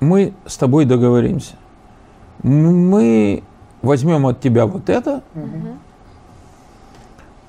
мы 0.00 0.34
с 0.46 0.56
тобой 0.56 0.84
договоримся. 0.84 1.54
Мы 2.42 3.42
возьмем 3.82 4.26
от 4.26 4.40
тебя 4.40 4.66
вот 4.66 4.88
это, 4.88 5.22
угу. 5.34 5.78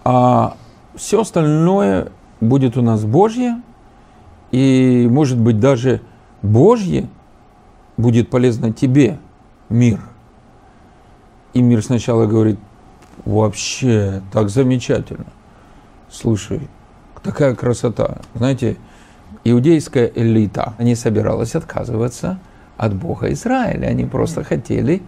а 0.04 0.56
все 0.96 1.22
остальное 1.22 2.12
будет 2.40 2.78
у 2.78 2.82
нас 2.82 3.04
Божье, 3.04 3.62
и, 4.52 5.08
может 5.12 5.38
быть, 5.38 5.60
даже 5.60 6.02
Божье 6.42 7.10
будет 7.98 8.30
полезно 8.30 8.72
тебе, 8.72 9.18
мир. 9.70 10.00
И 11.58 11.62
мир 11.64 11.84
сначала 11.84 12.28
говорит, 12.28 12.60
вообще, 13.26 14.22
так 14.32 14.50
замечательно. 14.50 15.26
Слушай, 16.08 16.62
такая 17.24 17.56
красота. 17.56 18.20
Знаете, 18.36 18.78
иудейская 19.44 20.06
элита 20.06 20.76
не 20.78 20.94
собиралась 20.94 21.56
отказываться 21.56 22.38
от 22.78 22.94
Бога 22.94 23.34
Израиля. 23.34 23.88
Они 23.88 24.06
просто 24.06 24.44
хотели 24.44 25.02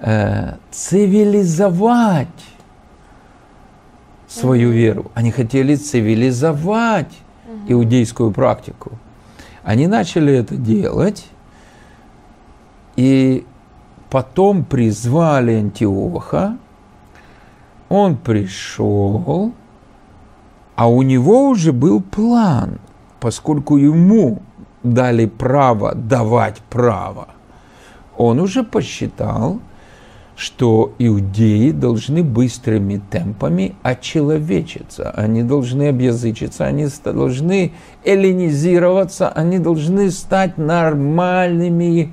э, 0.00 0.56
цивилизовать 0.72 2.26
свою 4.26 4.70
веру. 4.70 5.12
Они 5.14 5.30
хотели 5.30 5.76
цивилизовать 5.76 7.16
иудейскую 7.68 8.32
практику. 8.32 8.98
Они 9.62 9.86
начали 9.86 10.34
это 10.34 10.56
делать, 10.56 11.24
и 12.96 13.46
потом 14.12 14.64
призвали 14.64 15.52
Антиоха, 15.54 16.58
он 17.88 18.16
пришел, 18.18 19.54
а 20.76 20.86
у 20.86 21.00
него 21.00 21.48
уже 21.48 21.72
был 21.72 22.02
план, 22.02 22.78
поскольку 23.20 23.78
ему 23.78 24.42
дали 24.82 25.24
право 25.24 25.94
давать 25.94 26.58
право. 26.68 27.28
Он 28.18 28.38
уже 28.38 28.64
посчитал, 28.64 29.60
что 30.36 30.92
иудеи 30.98 31.70
должны 31.70 32.22
быстрыми 32.22 33.00
темпами 33.10 33.76
очеловечиться, 33.82 35.10
они 35.12 35.42
должны 35.42 35.84
обязычиться, 35.88 36.66
они 36.66 36.86
должны 37.02 37.72
эллинизироваться, 38.04 39.30
они 39.30 39.58
должны 39.58 40.10
стать 40.10 40.58
нормальными 40.58 42.12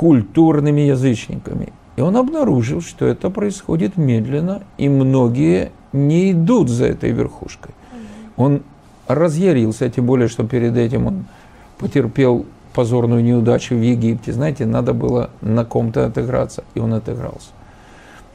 культурными 0.00 0.80
язычниками. 0.80 1.74
И 1.96 2.00
он 2.00 2.16
обнаружил, 2.16 2.80
что 2.80 3.04
это 3.04 3.28
происходит 3.28 3.98
медленно, 3.98 4.62
и 4.78 4.88
многие 4.88 5.72
не 5.92 6.32
идут 6.32 6.70
за 6.70 6.86
этой 6.86 7.10
верхушкой. 7.10 7.74
Он 8.38 8.62
разъярился, 9.08 9.90
тем 9.90 10.06
более, 10.06 10.28
что 10.28 10.48
перед 10.48 10.74
этим 10.78 11.06
он 11.06 11.24
потерпел 11.76 12.46
позорную 12.72 13.22
неудачу 13.22 13.74
в 13.74 13.82
Египте. 13.82 14.32
Знаете, 14.32 14.64
надо 14.64 14.94
было 14.94 15.28
на 15.42 15.66
ком-то 15.66 16.06
отыграться, 16.06 16.64
и 16.74 16.80
он 16.80 16.94
отыгрался. 16.94 17.50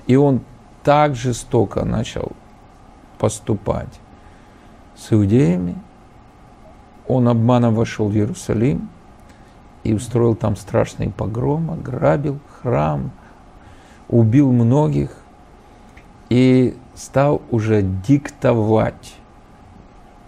И 0.06 0.16
он 0.16 0.42
так 0.84 1.16
жестоко 1.16 1.84
начал 1.84 2.34
поступать 3.18 4.00
с 4.96 5.12
иудеями. 5.12 5.74
Он 7.08 7.28
обманом 7.28 7.74
вошел 7.74 8.08
в 8.08 8.14
Иерусалим 8.14 8.88
и 9.86 9.94
устроил 9.94 10.36
там 10.36 10.56
страшный 10.56 11.10
погром, 11.10 11.70
ограбил 11.70 12.40
храм, 12.62 13.12
убил 14.10 14.52
многих 14.52 15.12
и 16.30 16.76
стал 16.96 17.42
уже 17.52 17.84
диктовать. 17.84 19.16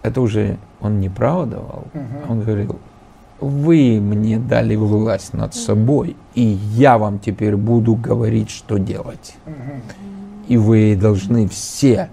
Это 0.02 0.20
уже 0.20 0.58
он 0.80 1.00
не 1.00 1.08
право 1.08 1.44
давал, 1.44 1.84
угу. 1.92 2.32
он 2.32 2.40
говорил, 2.40 2.78
вы 3.40 4.00
мне 4.00 4.38
дали 4.38 4.76
власть 4.76 5.34
над 5.34 5.54
собой, 5.54 6.16
и 6.34 6.42
я 6.42 6.96
вам 6.96 7.18
теперь 7.18 7.56
буду 7.56 7.96
говорить, 7.96 8.50
что 8.50 8.78
делать. 8.78 9.36
И 10.46 10.56
вы 10.56 10.96
должны 10.96 11.48
все 11.48 12.10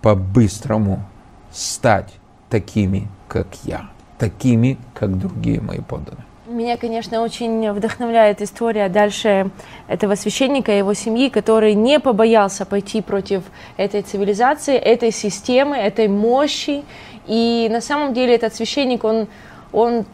по-быстрому 0.00 1.04
стать 1.52 2.14
такими, 2.48 3.08
как 3.28 3.48
я, 3.64 3.90
такими, 4.18 4.78
как 4.94 5.18
другие 5.18 5.60
мои 5.60 5.80
подданные. 5.80 6.24
Меня, 6.46 6.76
конечно, 6.76 7.22
очень 7.22 7.72
вдохновляет 7.72 8.42
история 8.42 8.90
дальше 8.90 9.50
этого 9.88 10.14
священника 10.14 10.72
и 10.72 10.76
его 10.76 10.92
семьи, 10.92 11.30
который 11.30 11.72
не 11.72 11.98
побоялся 11.98 12.66
пойти 12.66 13.00
против 13.00 13.44
этой 13.78 14.02
цивилизации, 14.02 14.76
этой 14.76 15.10
системы, 15.10 15.74
этой 15.74 16.06
мощи. 16.06 16.84
И 17.26 17.66
на 17.70 17.80
самом 17.80 18.12
деле 18.12 18.34
этот 18.34 18.54
священник, 18.54 19.04
он, 19.04 19.26
он 19.72 20.04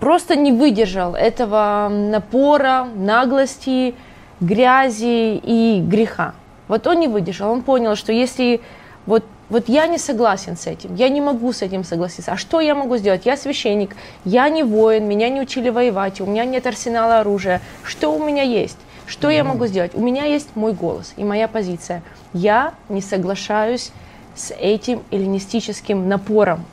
просто 0.00 0.36
не 0.36 0.52
выдержал 0.52 1.14
этого 1.14 1.90
напора, 1.90 2.88
наглости, 2.96 3.94
грязи 4.40 5.36
и 5.36 5.82
греха. 5.86 6.32
Вот 6.66 6.86
он 6.86 7.00
не 7.00 7.08
выдержал, 7.08 7.52
он 7.52 7.60
понял, 7.60 7.94
что 7.94 8.10
если 8.10 8.62
вот, 9.04 9.22
вот 9.54 9.68
я 9.68 9.86
не 9.86 9.98
согласен 9.98 10.56
с 10.56 10.66
этим, 10.66 10.96
я 10.96 11.08
не 11.08 11.20
могу 11.20 11.52
с 11.52 11.62
этим 11.62 11.84
согласиться, 11.84 12.32
а 12.32 12.36
что 12.36 12.60
я 12.60 12.74
могу 12.74 12.96
сделать? 12.96 13.24
Я 13.24 13.36
священник, 13.36 13.94
я 14.24 14.48
не 14.48 14.64
воин, 14.64 15.06
меня 15.06 15.28
не 15.28 15.40
учили 15.40 15.70
воевать, 15.70 16.20
у 16.20 16.26
меня 16.26 16.44
нет 16.44 16.66
арсенала 16.66 17.20
оружия. 17.20 17.60
Что 17.84 18.12
у 18.12 18.24
меня 18.24 18.42
есть? 18.42 18.76
Что 19.06 19.30
я 19.30 19.44
могу 19.44 19.66
сделать? 19.66 19.92
У 19.94 20.00
меня 20.00 20.24
есть 20.24 20.56
мой 20.56 20.72
голос 20.72 21.14
и 21.16 21.22
моя 21.22 21.46
позиция. 21.46 22.02
Я 22.32 22.74
не 22.88 23.00
соглашаюсь 23.00 23.92
с 24.34 24.52
этим 24.58 25.04
эллинистическим 25.12 26.08
напором, 26.08 26.64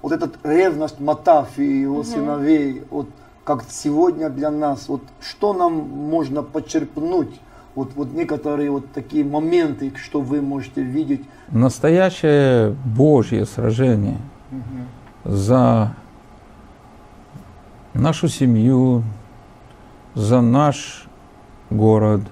вот 0.00 0.12
эта 0.12 0.30
ревность 0.42 1.00
Матафи 1.00 1.60
и 1.60 1.80
его 1.82 1.96
угу. 1.96 2.04
сыновей, 2.04 2.82
вот 2.88 3.08
как 3.44 3.64
сегодня 3.68 4.30
для 4.30 4.50
нас, 4.50 4.88
вот 4.88 5.02
что 5.20 5.52
нам 5.52 5.74
можно 5.74 6.42
почерпнуть, 6.42 7.38
вот, 7.74 7.92
вот 7.94 8.12
некоторые 8.12 8.70
вот 8.70 8.92
такие 8.92 9.24
моменты, 9.24 9.92
что 9.96 10.20
вы 10.20 10.40
можете 10.40 10.82
видеть. 10.82 11.22
Настоящее 11.48 12.76
Божье 12.84 13.46
сражение 13.46 14.18
угу. 14.50 15.32
за 15.32 15.94
нашу 17.94 18.28
семью, 18.28 19.02
за 20.14 20.40
наш 20.40 21.06
город, 21.70 22.22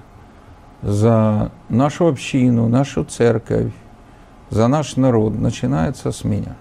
за 0.82 1.50
нашу 1.68 2.08
общину, 2.08 2.68
нашу 2.68 3.04
церковь, 3.04 3.72
за 4.50 4.68
наш 4.68 4.96
народ 4.96 5.38
начинается 5.38 6.12
с 6.12 6.24
меня 6.24 6.56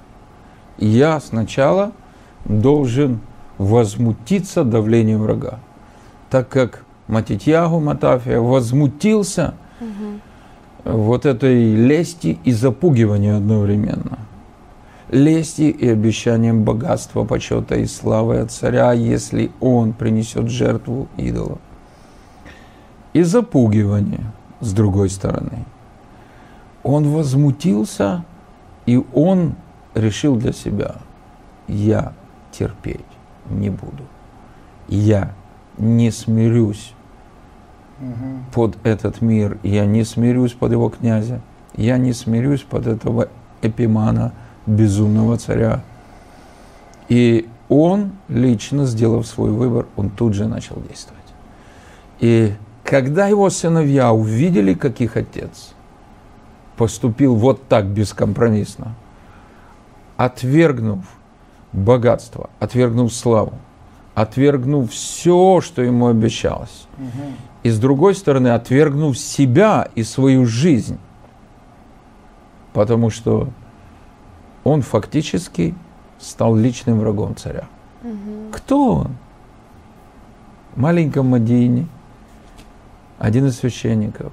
я 0.80 1.20
сначала 1.20 1.92
должен 2.46 3.20
возмутиться 3.58 4.64
давлением 4.64 5.22
врага. 5.22 5.60
Так 6.30 6.50
как 6.50 6.84
Матитьягу 7.10 7.80
Матафия 7.80 8.40
возмутился 8.40 9.56
угу. 9.82 10.98
вот 10.98 11.26
этой 11.26 11.74
лести 11.74 12.38
и 12.44 12.52
запугивания 12.52 13.36
одновременно. 13.36 14.20
Лести 15.10 15.64
и 15.64 15.90
обещанием 15.90 16.64
богатства, 16.64 17.26
почета 17.26 17.78
и 17.78 17.88
славы 17.88 18.38
от 18.38 18.52
царя, 18.52 18.94
если 18.94 19.50
он 19.60 19.94
принесет 19.94 20.50
жертву 20.50 21.08
идола. 21.18 21.58
И 23.14 23.24
запугивание 23.24 24.32
с 24.60 24.72
другой 24.72 25.10
стороны. 25.10 25.66
Он 26.84 27.10
возмутился, 27.10 28.24
и 28.86 29.04
он 29.16 29.56
решил 29.96 30.36
для 30.36 30.54
себя, 30.54 30.98
я 31.68 32.14
терпеть 32.52 33.00
не 33.50 33.72
буду. 33.72 34.04
Я 34.88 35.34
не 35.80 36.12
смирюсь 36.12 36.94
угу. 38.00 38.44
под 38.54 38.78
этот 38.84 39.22
мир, 39.22 39.58
я 39.64 39.86
не 39.86 40.04
смирюсь 40.04 40.54
под 40.54 40.72
его 40.72 40.90
князя, 40.90 41.42
я 41.76 41.98
не 41.98 42.14
смирюсь 42.14 42.62
под 42.62 42.88
этого 42.88 43.30
эпимана, 43.62 44.34
безумного 44.66 45.38
царя. 45.38 45.82
И 47.08 47.48
он, 47.70 48.12
лично 48.28 48.86
сделав 48.86 49.26
свой 49.28 49.52
выбор, 49.52 49.88
он 49.96 50.10
тут 50.10 50.34
же 50.34 50.48
начал 50.48 50.82
действовать. 50.88 51.20
И 52.20 52.54
Когда 52.84 53.28
его 53.28 53.50
сыновья 53.50 54.12
увидели, 54.12 54.74
как 54.74 55.00
их 55.00 55.16
отец 55.16 55.74
поступил 56.76 57.36
вот 57.36 57.68
так 57.68 57.86
бескомпромиссно, 57.86 58.96
отвергнув 60.18 61.06
богатство, 61.72 62.50
отвергнув 62.60 63.14
славу, 63.14 63.54
отвергнув 64.16 64.90
все, 64.92 65.62
что 65.62 65.82
ему 65.82 66.08
обещалось, 66.08 66.88
и 67.64 67.70
с 67.70 67.80
другой 67.80 68.16
стороны, 68.16 68.50
отвергнув 68.50 69.18
себя 69.18 69.88
и 69.96 70.04
свою 70.04 70.46
жизнь, 70.46 70.98
потому 72.74 73.10
что 73.10 73.50
он 74.64 74.82
фактически 74.82 75.76
стал 76.20 76.56
личным 76.56 77.00
врагом 77.00 77.36
царя. 77.36 77.68
Кто 78.52 78.96
он? 78.96 79.18
В 80.76 80.80
маленьком 80.80 81.28
Мадине, 81.28 81.88
один 83.18 83.48
из 83.48 83.58
священников, 83.58 84.32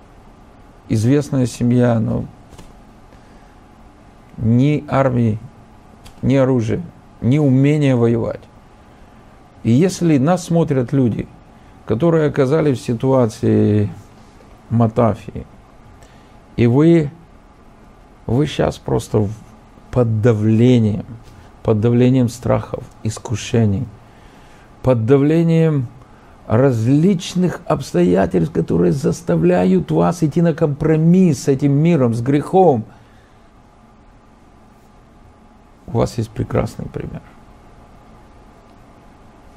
известная 0.89 1.47
семья, 1.47 1.99
но 1.99 2.25
ни 4.37 4.85
армии, 4.89 5.39
ни 6.23 6.37
оружия, 6.37 6.83
ни 7.21 7.39
умения 7.39 7.97
воевать. 7.97 8.43
И 9.65 9.73
если 9.73 10.19
нас 10.19 10.45
смотрят 10.45 10.93
люди, 10.93 11.27
которые 11.87 12.29
оказались 12.29 12.81
в 12.81 12.85
ситуации 12.85 13.91
Матафии, 14.71 15.47
и 16.57 16.67
вы, 16.67 17.11
вы 18.27 18.47
сейчас 18.47 18.79
просто 18.79 19.29
под 19.91 20.21
давлением, 20.21 21.07
под 21.63 21.81
давлением 21.81 22.29
страхов, 22.29 22.85
искушений, 23.03 23.87
под 24.83 25.07
давлением 25.07 25.87
различных 26.49 27.61
обстоятельств, 27.67 28.53
которые 28.53 28.93
заставляют 28.93 29.91
вас 29.91 30.23
идти 30.23 30.43
на 30.43 30.55
компромисс 30.55 31.45
с 31.45 31.49
этим 31.49 31.73
миром, 31.73 32.15
с 32.15 32.21
грехом. 32.21 32.85
У 35.87 35.99
вас 35.99 36.19
есть 36.19 36.31
прекрасный 36.31 36.87
пример. 36.87 37.23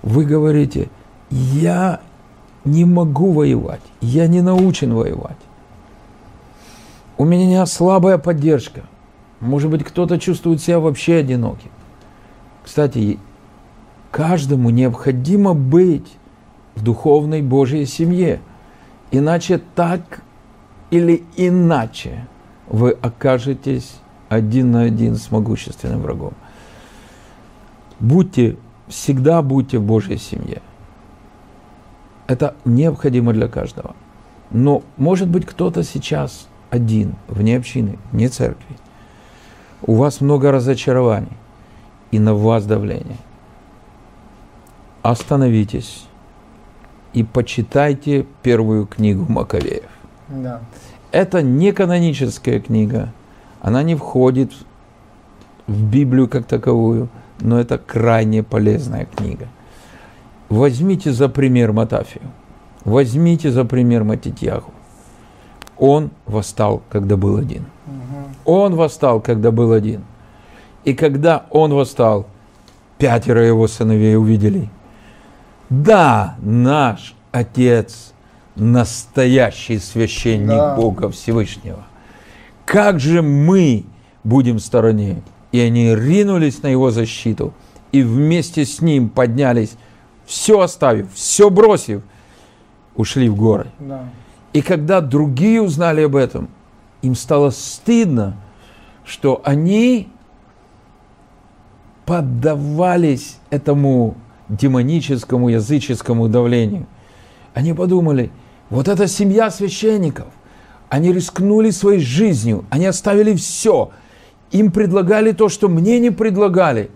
Вы 0.02 0.26
говорите, 0.26 0.90
я 1.30 2.00
не 2.66 2.86
могу 2.86 3.32
воевать, 3.32 3.82
я 4.02 4.28
не 4.28 4.42
научен 4.42 4.94
воевать. 4.94 5.38
У 7.18 7.26
меня 7.26 7.66
слабая 7.66 8.18
поддержка. 8.18 8.84
Может 9.40 9.70
быть, 9.70 9.84
кто-то 9.84 10.20
чувствует 10.20 10.62
себя 10.62 10.80
вообще 10.80 11.16
одиноким. 11.16 11.72
Кстати, 12.64 13.20
каждому 14.12 14.70
необходимо 14.70 15.54
быть 15.54 16.18
в 16.76 16.84
духовной 16.84 17.42
Божьей 17.42 17.86
семье. 17.86 18.40
Иначе 19.12 19.62
так 19.76 20.22
или 20.92 21.24
иначе 21.36 22.28
вы 22.68 22.92
окажетесь 22.92 23.96
один 24.30 24.72
на 24.72 24.84
один 24.84 25.16
с 25.16 25.32
могущественным 25.32 26.02
врагом. 26.02 26.34
Будьте, 28.00 28.58
всегда 28.88 29.42
будьте 29.42 29.80
в 29.80 29.84
Божьей 29.84 30.18
семье. 30.18 30.62
Это 32.30 32.54
необходимо 32.64 33.34
для 33.34 33.48
каждого. 33.48 33.96
Но 34.52 34.84
может 34.98 35.28
быть 35.28 35.48
кто-то 35.48 35.84
сейчас 35.84 36.48
один, 36.70 37.16
вне 37.28 37.58
общины, 37.58 37.98
вне 38.12 38.30
церкви. 38.30 38.76
У 39.82 39.96
вас 39.96 40.22
много 40.22 40.52
разочарований 40.52 41.36
и 42.12 42.20
на 42.20 42.36
вас 42.36 42.68
давление. 42.68 43.18
Остановитесь 45.02 46.06
и 47.14 47.24
почитайте 47.24 48.28
первую 48.44 48.86
книгу 48.86 49.26
Маковеев. 49.28 49.90
Да. 50.28 50.62
Это 51.12 51.42
не 51.42 51.72
каноническая 51.72 52.60
книга, 52.60 53.12
она 53.60 53.82
не 53.82 53.96
входит 53.96 54.52
в 55.66 55.84
Библию 55.84 56.28
как 56.28 56.46
таковую, 56.46 57.10
но 57.40 57.60
это 57.60 57.80
крайне 57.80 58.44
полезная 58.44 59.06
книга. 59.06 59.48
Возьмите 60.50 61.12
за 61.12 61.30
пример 61.30 61.72
Матафию, 61.72 62.24
возьмите 62.84 63.52
за 63.52 63.66
пример 63.66 64.04
Матитьяху. 64.04 64.72
Он 65.78 66.10
восстал, 66.26 66.82
когда 66.90 67.16
был 67.16 67.38
один. 67.38 67.66
Он 68.46 68.76
восстал, 68.76 69.22
когда 69.22 69.52
был 69.52 69.72
один. 69.72 70.04
И 70.84 70.94
когда 70.94 71.46
он 71.52 71.74
восстал, 71.74 72.26
пятеро 72.98 73.46
его 73.46 73.68
сыновей 73.68 74.18
увидели. 74.18 74.70
Да, 75.70 76.36
наш 76.42 77.16
Отец 77.32 78.14
настоящий 78.56 79.78
священник 79.78 80.48
Да. 80.48 80.76
Бога 80.76 81.10
Всевышнего. 81.10 81.86
Как 82.66 83.00
же 83.00 83.22
мы 83.22 83.86
будем 84.24 84.58
в 84.58 84.62
стороне? 84.62 85.22
И 85.52 85.60
они 85.60 85.96
ринулись 85.96 86.62
на 86.62 86.68
его 86.68 86.92
защиту, 86.92 87.54
и 87.92 88.04
вместе 88.04 88.66
с 88.66 88.82
ним 88.82 89.10
поднялись, 89.10 89.76
все 90.30 90.60
оставив, 90.60 91.12
все 91.16 91.50
бросив, 91.50 92.04
ушли 92.96 93.30
в 93.30 93.36
горы. 93.36 93.72
Да. 93.80 94.08
И 94.54 94.62
когда 94.62 95.02
другие 95.02 95.60
узнали 95.60 96.04
об 96.04 96.16
этом, 96.16 96.50
им 97.02 97.16
стало 97.16 97.50
стыдно, 97.50 98.38
что 99.06 99.42
они 99.44 100.08
поддавались 102.06 103.38
этому 103.50 104.18
демоническому, 104.50 105.50
языческому 105.50 106.30
давлению. 106.30 106.86
Они 107.56 107.74
подумали, 107.74 108.30
вот 108.70 108.88
эта 108.88 109.08
семья 109.08 109.50
священников, 109.50 110.28
они 110.90 111.12
рискнули 111.12 111.72
своей 111.72 112.02
жизнью, 112.02 112.66
они 112.70 112.86
оставили 112.86 113.34
все. 113.34 113.90
Им 114.52 114.72
предлагали 114.72 115.32
то, 115.32 115.50
что 115.50 115.70
мне 115.70 115.98
не 115.98 116.12
предлагали. 116.12 116.92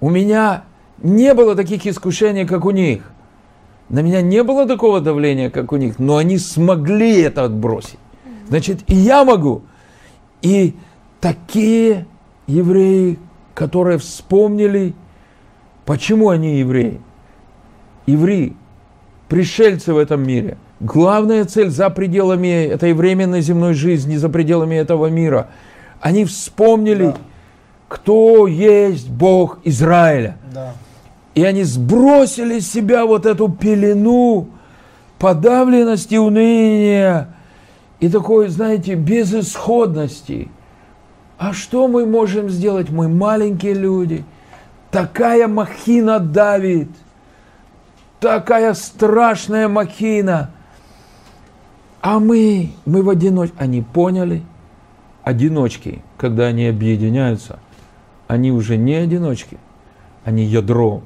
У 0.00 0.10
меня 0.10 0.64
не 1.02 1.34
было 1.34 1.54
таких 1.54 1.86
искушений, 1.86 2.46
как 2.46 2.64
у 2.64 2.70
них. 2.70 3.02
На 3.88 4.00
меня 4.00 4.20
не 4.20 4.42
было 4.42 4.66
такого 4.66 5.00
давления, 5.00 5.50
как 5.50 5.72
у 5.72 5.76
них, 5.76 5.98
но 5.98 6.16
они 6.16 6.38
смогли 6.38 7.20
это 7.20 7.44
отбросить. 7.44 7.98
Значит, 8.48 8.80
и 8.88 8.94
я 8.94 9.24
могу. 9.24 9.62
И 10.42 10.74
такие 11.20 12.06
евреи, 12.46 13.18
которые 13.54 13.98
вспомнили, 13.98 14.94
почему 15.84 16.30
они 16.30 16.58
евреи. 16.58 17.00
Евреи, 18.06 18.56
пришельцы 19.28 19.92
в 19.92 19.98
этом 19.98 20.22
мире. 20.26 20.58
Главная 20.80 21.44
цель 21.44 21.70
за 21.70 21.88
пределами 21.90 22.66
этой 22.66 22.92
временной 22.92 23.40
земной 23.40 23.74
жизни, 23.74 24.16
за 24.16 24.28
пределами 24.28 24.74
этого 24.74 25.06
мира. 25.06 25.48
Они 26.00 26.24
вспомнили, 26.24 27.06
Да. 27.06 27.16
кто 27.88 28.46
есть 28.46 29.08
Бог 29.08 29.58
Израиля. 29.64 30.36
Да. 30.52 30.74
И 31.36 31.44
они 31.44 31.64
сбросили 31.64 32.60
с 32.60 32.72
себя 32.72 33.04
вот 33.04 33.26
эту 33.26 33.50
пелену 33.50 34.48
подавленности, 35.18 36.14
уныния 36.14 37.28
и 38.00 38.08
такой, 38.08 38.48
знаете, 38.48 38.94
безысходности. 38.94 40.48
А 41.36 41.52
что 41.52 41.88
мы 41.88 42.06
можем 42.06 42.48
сделать? 42.48 42.88
Мы 42.88 43.08
маленькие 43.08 43.74
люди. 43.74 44.24
Такая 44.90 45.46
махина 45.46 46.20
давит. 46.20 46.88
Такая 48.18 48.72
страшная 48.72 49.68
махина. 49.68 50.52
А 52.00 52.18
мы, 52.18 52.70
мы 52.86 53.02
в 53.02 53.10
одиночку. 53.10 53.56
Они 53.58 53.82
поняли, 53.82 54.42
одиночки, 55.22 56.02
когда 56.16 56.46
они 56.46 56.66
объединяются, 56.66 57.58
они 58.26 58.52
уже 58.52 58.78
не 58.78 58.94
одиночки, 58.94 59.58
они 60.24 60.42
ядро 60.42 61.02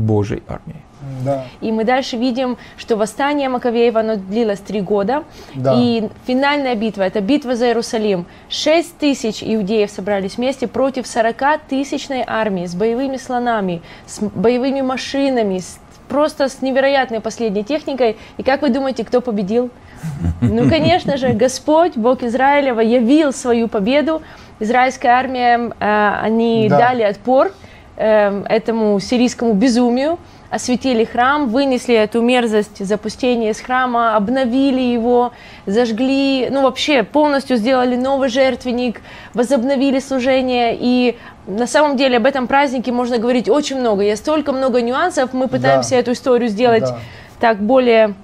Божьей 0.00 0.42
армии. 0.48 0.76
Да. 1.24 1.44
И 1.62 1.72
мы 1.72 1.84
дальше 1.84 2.16
видим, 2.16 2.58
что 2.76 2.96
восстание 2.96 3.48
Маковеева 3.48 4.00
оно 4.00 4.16
длилось 4.16 4.58
три 4.60 4.80
года. 4.82 5.24
Да. 5.54 5.74
И 5.78 6.08
финальная 6.26 6.74
битва, 6.74 7.02
это 7.04 7.20
битва 7.20 7.56
за 7.56 7.66
Иерусалим. 7.68 8.26
Шесть 8.48 8.96
тысяч 8.98 9.42
иудеев 9.42 9.90
собрались 9.90 10.36
вместе 10.36 10.66
против 10.66 11.06
40 11.06 11.60
тысячной 11.68 12.22
армии 12.26 12.66
с 12.66 12.74
боевыми 12.74 13.16
слонами, 13.16 13.80
с 14.06 14.20
боевыми 14.20 14.82
машинами, 14.82 15.58
с- 15.58 15.78
просто 16.08 16.48
с 16.48 16.60
невероятной 16.60 17.20
последней 17.20 17.64
техникой. 17.64 18.16
И 18.36 18.42
как 18.42 18.60
вы 18.62 18.68
думаете, 18.68 19.04
кто 19.04 19.20
победил? 19.20 19.70
Ну, 20.42 20.68
конечно 20.68 21.16
же, 21.18 21.28
Господь, 21.32 21.96
Бог 21.96 22.22
Израилева, 22.22 22.80
явил 22.80 23.32
свою 23.32 23.68
победу. 23.68 24.22
Израильская 24.58 25.08
армия, 25.10 25.70
э, 25.78 26.12
они 26.22 26.66
Да. 26.68 26.78
дали 26.78 27.02
отпор 27.02 27.52
э, 28.00 28.44
этому 28.48 28.98
сирийскому 28.98 29.52
безумию, 29.52 30.18
осветили 30.50 31.04
храм, 31.04 31.48
вынесли 31.48 31.94
эту 31.94 32.22
мерзость 32.22 32.84
запустения 32.84 33.50
из 33.50 33.60
храма, 33.60 34.16
обновили 34.16 34.80
его, 34.80 35.32
зажгли, 35.66 36.48
ну 36.50 36.62
вообще 36.62 37.04
полностью 37.04 37.56
сделали 37.56 37.94
новый 37.94 38.28
жертвенник, 38.28 39.00
возобновили 39.34 40.00
служение. 40.00 40.76
И 40.80 41.16
на 41.46 41.66
самом 41.66 41.96
деле 41.96 42.16
об 42.16 42.26
этом 42.26 42.46
празднике 42.46 42.90
можно 42.90 43.18
говорить 43.18 43.48
очень 43.48 43.78
много. 43.78 44.02
Есть 44.02 44.22
столько 44.22 44.52
много 44.52 44.80
нюансов, 44.82 45.32
мы 45.32 45.46
пытаемся 45.46 45.94
эту 45.96 46.12
историю 46.12 46.48
сделать 46.48 46.84
Да. 46.84 46.98
так 47.38 47.58
более 47.58 48.14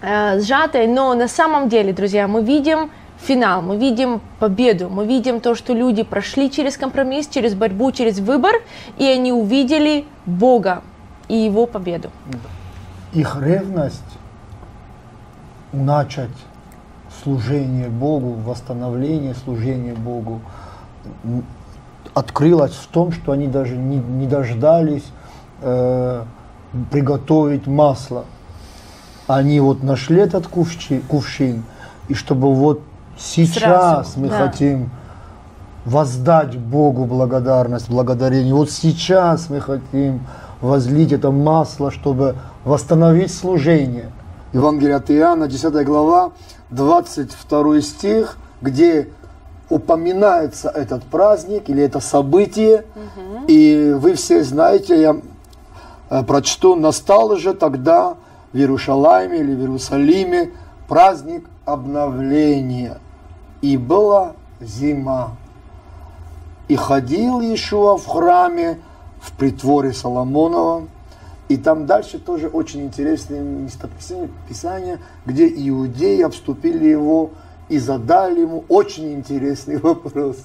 э, 0.00 0.40
сжатой, 0.40 0.86
но 0.86 1.12
на 1.14 1.28
самом 1.28 1.68
деле, 1.68 1.92
друзья, 1.92 2.28
мы 2.28 2.42
видим 2.42 2.90
финал, 3.20 3.62
мы 3.62 3.76
видим 3.76 4.20
победу, 4.38 4.88
мы 4.88 5.06
видим 5.06 5.40
то, 5.40 5.54
что 5.54 5.74
люди 5.74 6.02
прошли 6.02 6.50
через 6.50 6.76
компромисс, 6.76 7.28
через 7.28 7.54
борьбу, 7.54 7.92
через 7.92 8.18
выбор, 8.18 8.52
и 8.96 9.04
они 9.04 9.32
увидели 9.32 10.04
Бога 10.26 10.82
и 11.28 11.36
Его 11.36 11.66
победу. 11.66 12.10
Их 13.12 13.36
ревность 13.40 14.02
начать 15.72 16.30
служение 17.22 17.88
Богу, 17.88 18.34
восстановление 18.34 19.34
служения 19.34 19.94
Богу 19.94 20.40
открылась 22.14 22.72
в 22.72 22.86
том, 22.88 23.12
что 23.12 23.32
они 23.32 23.46
даже 23.46 23.76
не, 23.76 23.96
не 23.96 24.26
дождались 24.26 25.04
э, 25.60 26.24
приготовить 26.90 27.66
масло. 27.66 28.24
Они 29.26 29.60
вот 29.60 29.82
нашли 29.82 30.20
этот 30.20 30.46
кувши- 30.46 31.02
кувшин, 31.06 31.64
и 32.08 32.14
чтобы 32.14 32.54
вот 32.54 32.82
сейчас 33.18 34.12
Сразу, 34.12 34.20
мы 34.20 34.28
да. 34.28 34.46
хотим 34.46 34.90
воздать 35.84 36.56
Богу 36.56 37.04
благодарность, 37.04 37.88
благодарение. 37.88 38.54
Вот 38.54 38.70
сейчас 38.70 39.50
мы 39.50 39.60
хотим 39.60 40.20
возлить 40.60 41.12
это 41.12 41.30
масло, 41.30 41.90
чтобы 41.90 42.36
восстановить 42.64 43.32
служение. 43.32 44.10
Евангелие 44.52 44.96
от 44.96 45.10
Иоанна, 45.10 45.48
10 45.48 45.84
глава, 45.84 46.32
22 46.70 47.80
стих, 47.80 48.38
где 48.60 49.08
упоминается 49.70 50.68
этот 50.68 51.04
праздник 51.04 51.68
или 51.68 51.82
это 51.82 52.00
событие. 52.00 52.84
И 53.46 53.94
вы 53.96 54.14
все 54.14 54.42
знаете, 54.42 55.00
я 55.00 55.16
э, 56.10 56.22
прочту, 56.22 56.74
настал 56.74 57.36
же 57.36 57.54
тогда 57.54 58.16
в 58.52 58.56
Иерушалайме 58.56 59.38
или 59.38 59.54
в 59.54 59.60
Иерусалиме 59.60 60.52
праздник 60.88 61.44
обновления. 61.66 62.98
И 63.60 63.76
была 63.76 64.34
зима. 64.60 65.36
И 66.68 66.76
ходил 66.76 67.40
Иешуа 67.40 67.96
в 67.96 68.06
храме, 68.06 68.78
в 69.20 69.32
притворе 69.32 69.92
Соломонова. 69.92 70.86
И 71.48 71.56
там 71.56 71.86
дальше 71.86 72.18
тоже 72.18 72.48
очень 72.48 72.82
интересные 72.82 73.40
местописания, 73.40 74.28
писания, 74.48 75.00
где 75.24 75.48
иудеи 75.48 76.20
обступили 76.22 76.86
его 76.86 77.30
и 77.68 77.78
задали 77.78 78.40
ему 78.40 78.64
очень 78.68 79.14
интересный 79.14 79.76
вопрос. 79.82 80.36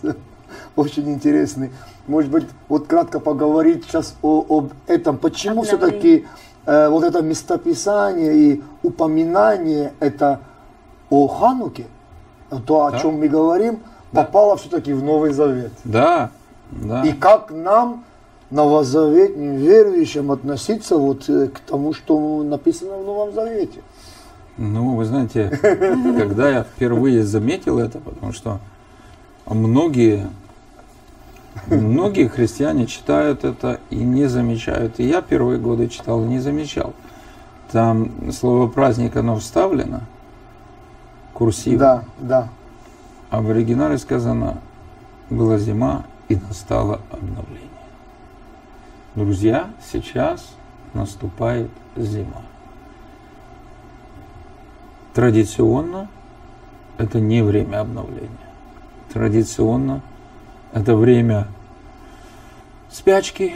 Очень 0.75 1.11
интересный. 1.11 1.71
Может 2.07 2.31
быть, 2.31 2.45
вот 2.69 2.87
кратко 2.87 3.19
поговорить 3.19 3.85
сейчас 3.85 4.15
о, 4.21 4.45
об 4.47 4.73
этом. 4.87 5.17
Почему 5.17 5.63
все-таки 5.63 6.25
э, 6.65 6.89
вот 6.89 7.03
это 7.03 7.21
местописание 7.21 8.35
и 8.35 8.63
упоминание 8.81 9.93
это 9.99 10.41
о 11.09 11.27
Хануке, 11.27 11.85
то, 12.59 12.85
о 12.85 12.91
Да. 12.91 12.99
чем 12.99 13.19
мы 13.19 13.27
говорим, 13.27 13.79
попало 14.11 14.57
все-таки 14.57 14.93
в 14.93 15.03
Новый 15.03 15.31
Завет. 15.33 15.71
Да, 15.83 16.29
да. 16.71 17.03
И 17.03 17.11
как 17.13 17.51
нам, 17.51 18.03
новозаветным 18.49 19.55
верующим, 19.55 20.31
относиться 20.31 20.97
вот 20.97 21.27
э, 21.29 21.47
к 21.47 21.59
тому, 21.59 21.93
что 21.93 22.43
написано 22.43 22.97
в 22.97 23.05
Новом 23.05 23.33
Завете? 23.33 23.81
Ну, 24.57 24.95
вы 24.95 25.05
знаете, 25.05 25.49
когда 25.61 26.49
я 26.49 26.63
впервые 26.63 27.23
заметил 27.23 27.79
это, 27.79 27.99
потому 27.99 28.31
что 28.33 28.59
многие, 29.47 30.27
многие 31.67 32.27
христиане 32.27 32.85
читают 32.85 33.43
это 33.43 33.79
и 33.89 33.95
не 33.95 34.27
замечают. 34.27 34.99
И 34.99 35.03
я 35.03 35.21
первые 35.21 35.59
годы 35.59 35.87
читал 35.87 36.23
и 36.23 36.27
не 36.27 36.39
замечал. 36.39 36.93
Там 37.71 38.31
слово 38.31 38.67
праздник, 38.67 39.15
оно 39.15 39.37
вставлено, 39.37 40.01
курсив, 41.33 41.79
Да, 41.79 42.03
да. 42.19 42.49
а 43.29 43.41
в 43.41 43.49
оригинале 43.49 43.97
сказано, 43.97 44.57
была 45.29 45.57
зима 45.57 46.05
и 46.29 46.35
настало 46.35 47.01
обновление. 47.11 47.69
Друзья, 49.15 49.69
сейчас 49.91 50.55
наступает 50.93 51.69
зима. 51.95 52.41
Традиционно 55.13 56.07
это 56.97 57.19
не 57.19 57.43
время 57.43 57.81
обновления. 57.81 58.29
Традиционно 59.11 60.01
это 60.73 60.95
время 60.95 61.47
спячки 62.89 63.53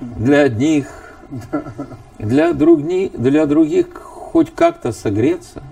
для 0.00 0.42
одних, 0.42 1.14
для 2.18 2.52
других, 2.52 3.12
для 3.20 3.46
других 3.46 3.92
хоть 3.94 4.54
как-то 4.54 4.92
согреться, 4.92 5.62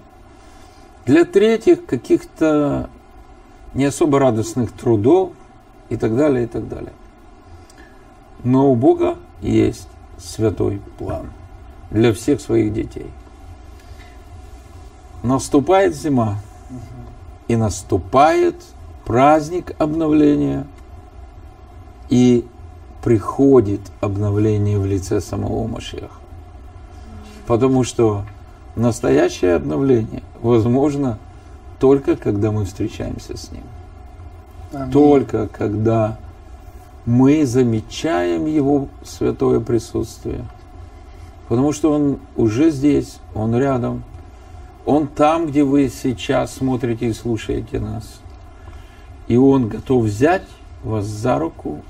для 1.06 1.24
третьих 1.24 1.86
каких-то 1.86 2.90
не 3.74 3.84
особо 3.84 4.18
радостных 4.18 4.72
трудов 4.72 5.32
и 5.88 5.96
так 5.96 6.16
далее, 6.16 6.44
и 6.44 6.46
так 6.48 6.68
далее. 6.68 6.92
Но 8.42 8.70
у 8.70 8.74
Бога 8.74 9.16
есть 9.40 9.88
святой 10.18 10.80
план 10.98 11.30
для 11.90 12.12
всех 12.12 12.40
своих 12.40 12.72
детей. 12.72 13.10
Наступает 15.22 15.94
зима, 15.94 16.38
и 17.48 17.56
наступает 17.56 18.56
праздник 19.04 19.74
обновления, 19.78 20.66
и 22.08 22.44
приходит 23.02 23.80
обновление 24.00 24.78
в 24.78 24.86
лице 24.86 25.20
самого 25.20 25.66
Машеха. 25.68 26.10
Потому 27.46 27.84
что 27.84 28.24
настоящее 28.76 29.54
обновление 29.54 30.22
возможно 30.40 31.18
только 31.78 32.16
когда 32.16 32.52
мы 32.52 32.64
встречаемся 32.64 33.36
с 33.36 33.50
Ним. 33.50 33.64
Аминь. 34.72 34.92
Только 34.92 35.48
когда 35.48 36.18
мы 37.04 37.46
замечаем 37.46 38.46
Его 38.46 38.88
святое 39.04 39.60
присутствие. 39.60 40.44
Потому 41.48 41.72
что 41.72 41.92
Он 41.92 42.18
уже 42.36 42.70
здесь, 42.70 43.18
Он 43.34 43.56
рядом. 43.56 44.04
Он 44.84 45.06
там, 45.06 45.46
где 45.46 45.64
вы 45.64 45.88
сейчас 45.88 46.54
смотрите 46.54 47.08
и 47.08 47.12
слушаете 47.12 47.80
нас. 47.80 48.20
И 49.28 49.36
Он 49.36 49.68
готов 49.68 50.04
взять 50.04 50.44
вас 50.82 51.04
за 51.04 51.38
руку 51.38 51.82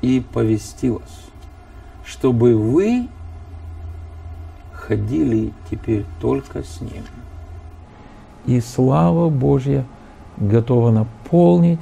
и 0.00 0.20
повести 0.20 0.90
вас, 0.90 1.02
чтобы 2.04 2.56
вы 2.56 3.08
ходили 4.86 5.52
теперь 5.70 6.04
только 6.20 6.62
с 6.62 6.80
Ним. 6.80 7.04
И 8.46 8.60
слава 8.60 9.28
Божья 9.28 9.84
готова 10.36 10.90
наполнить 10.90 11.80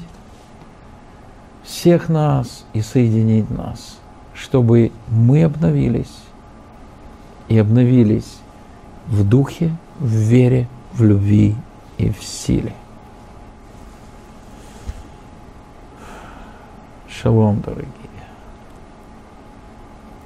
всех 1.62 2.08
нас 2.08 2.64
и 2.72 2.80
соединить 2.80 3.50
нас, 3.50 3.98
чтобы 4.34 4.92
мы 5.08 5.44
обновились 5.44 6.22
и 7.48 7.58
обновились 7.58 8.38
в 9.06 9.28
духе, 9.28 9.76
в 9.98 10.08
вере, 10.08 10.66
в 10.92 11.02
любви 11.02 11.54
и 11.98 12.10
в 12.10 12.22
силе. 12.22 12.72
Шалом, 17.08 17.60
дорогие. 17.60 17.88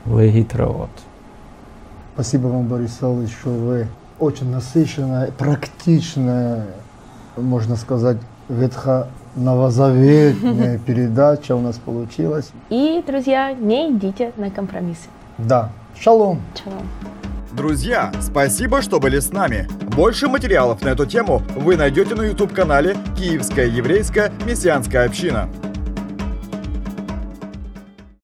Легитраот. 0.06 0.90
Спасибо 2.18 2.48
вам, 2.48 2.66
Борис 2.66 2.98
Павлович, 3.00 3.30
что 3.30 3.50
вы 3.50 3.86
очень 4.18 4.50
насыщенная, 4.50 5.30
практичная, 5.30 6.66
можно 7.36 7.76
сказать, 7.76 8.16
ветхо-новозаветная 8.48 10.78
передача 10.86 11.54
у 11.54 11.60
нас 11.60 11.76
получилась. 11.76 12.50
И, 12.70 13.04
друзья, 13.06 13.52
не 13.52 13.92
идите 13.92 14.32
на 14.36 14.50
компромиссы. 14.50 15.06
Да, 15.38 15.70
шалом. 15.96 16.40
Шалом. 16.60 16.88
Друзья, 17.52 18.10
спасибо, 18.20 18.82
что 18.82 18.98
были 18.98 19.20
с 19.20 19.30
нами. 19.30 19.68
Больше 19.94 20.26
материалов 20.26 20.82
на 20.82 20.88
эту 20.88 21.06
тему 21.06 21.40
вы 21.54 21.76
найдете 21.76 22.16
на 22.16 22.22
YouTube-канале 22.22 22.96
«Киевская 23.16 23.66
еврейская 23.66 24.32
мессианская 24.44 25.06
община». 25.06 25.48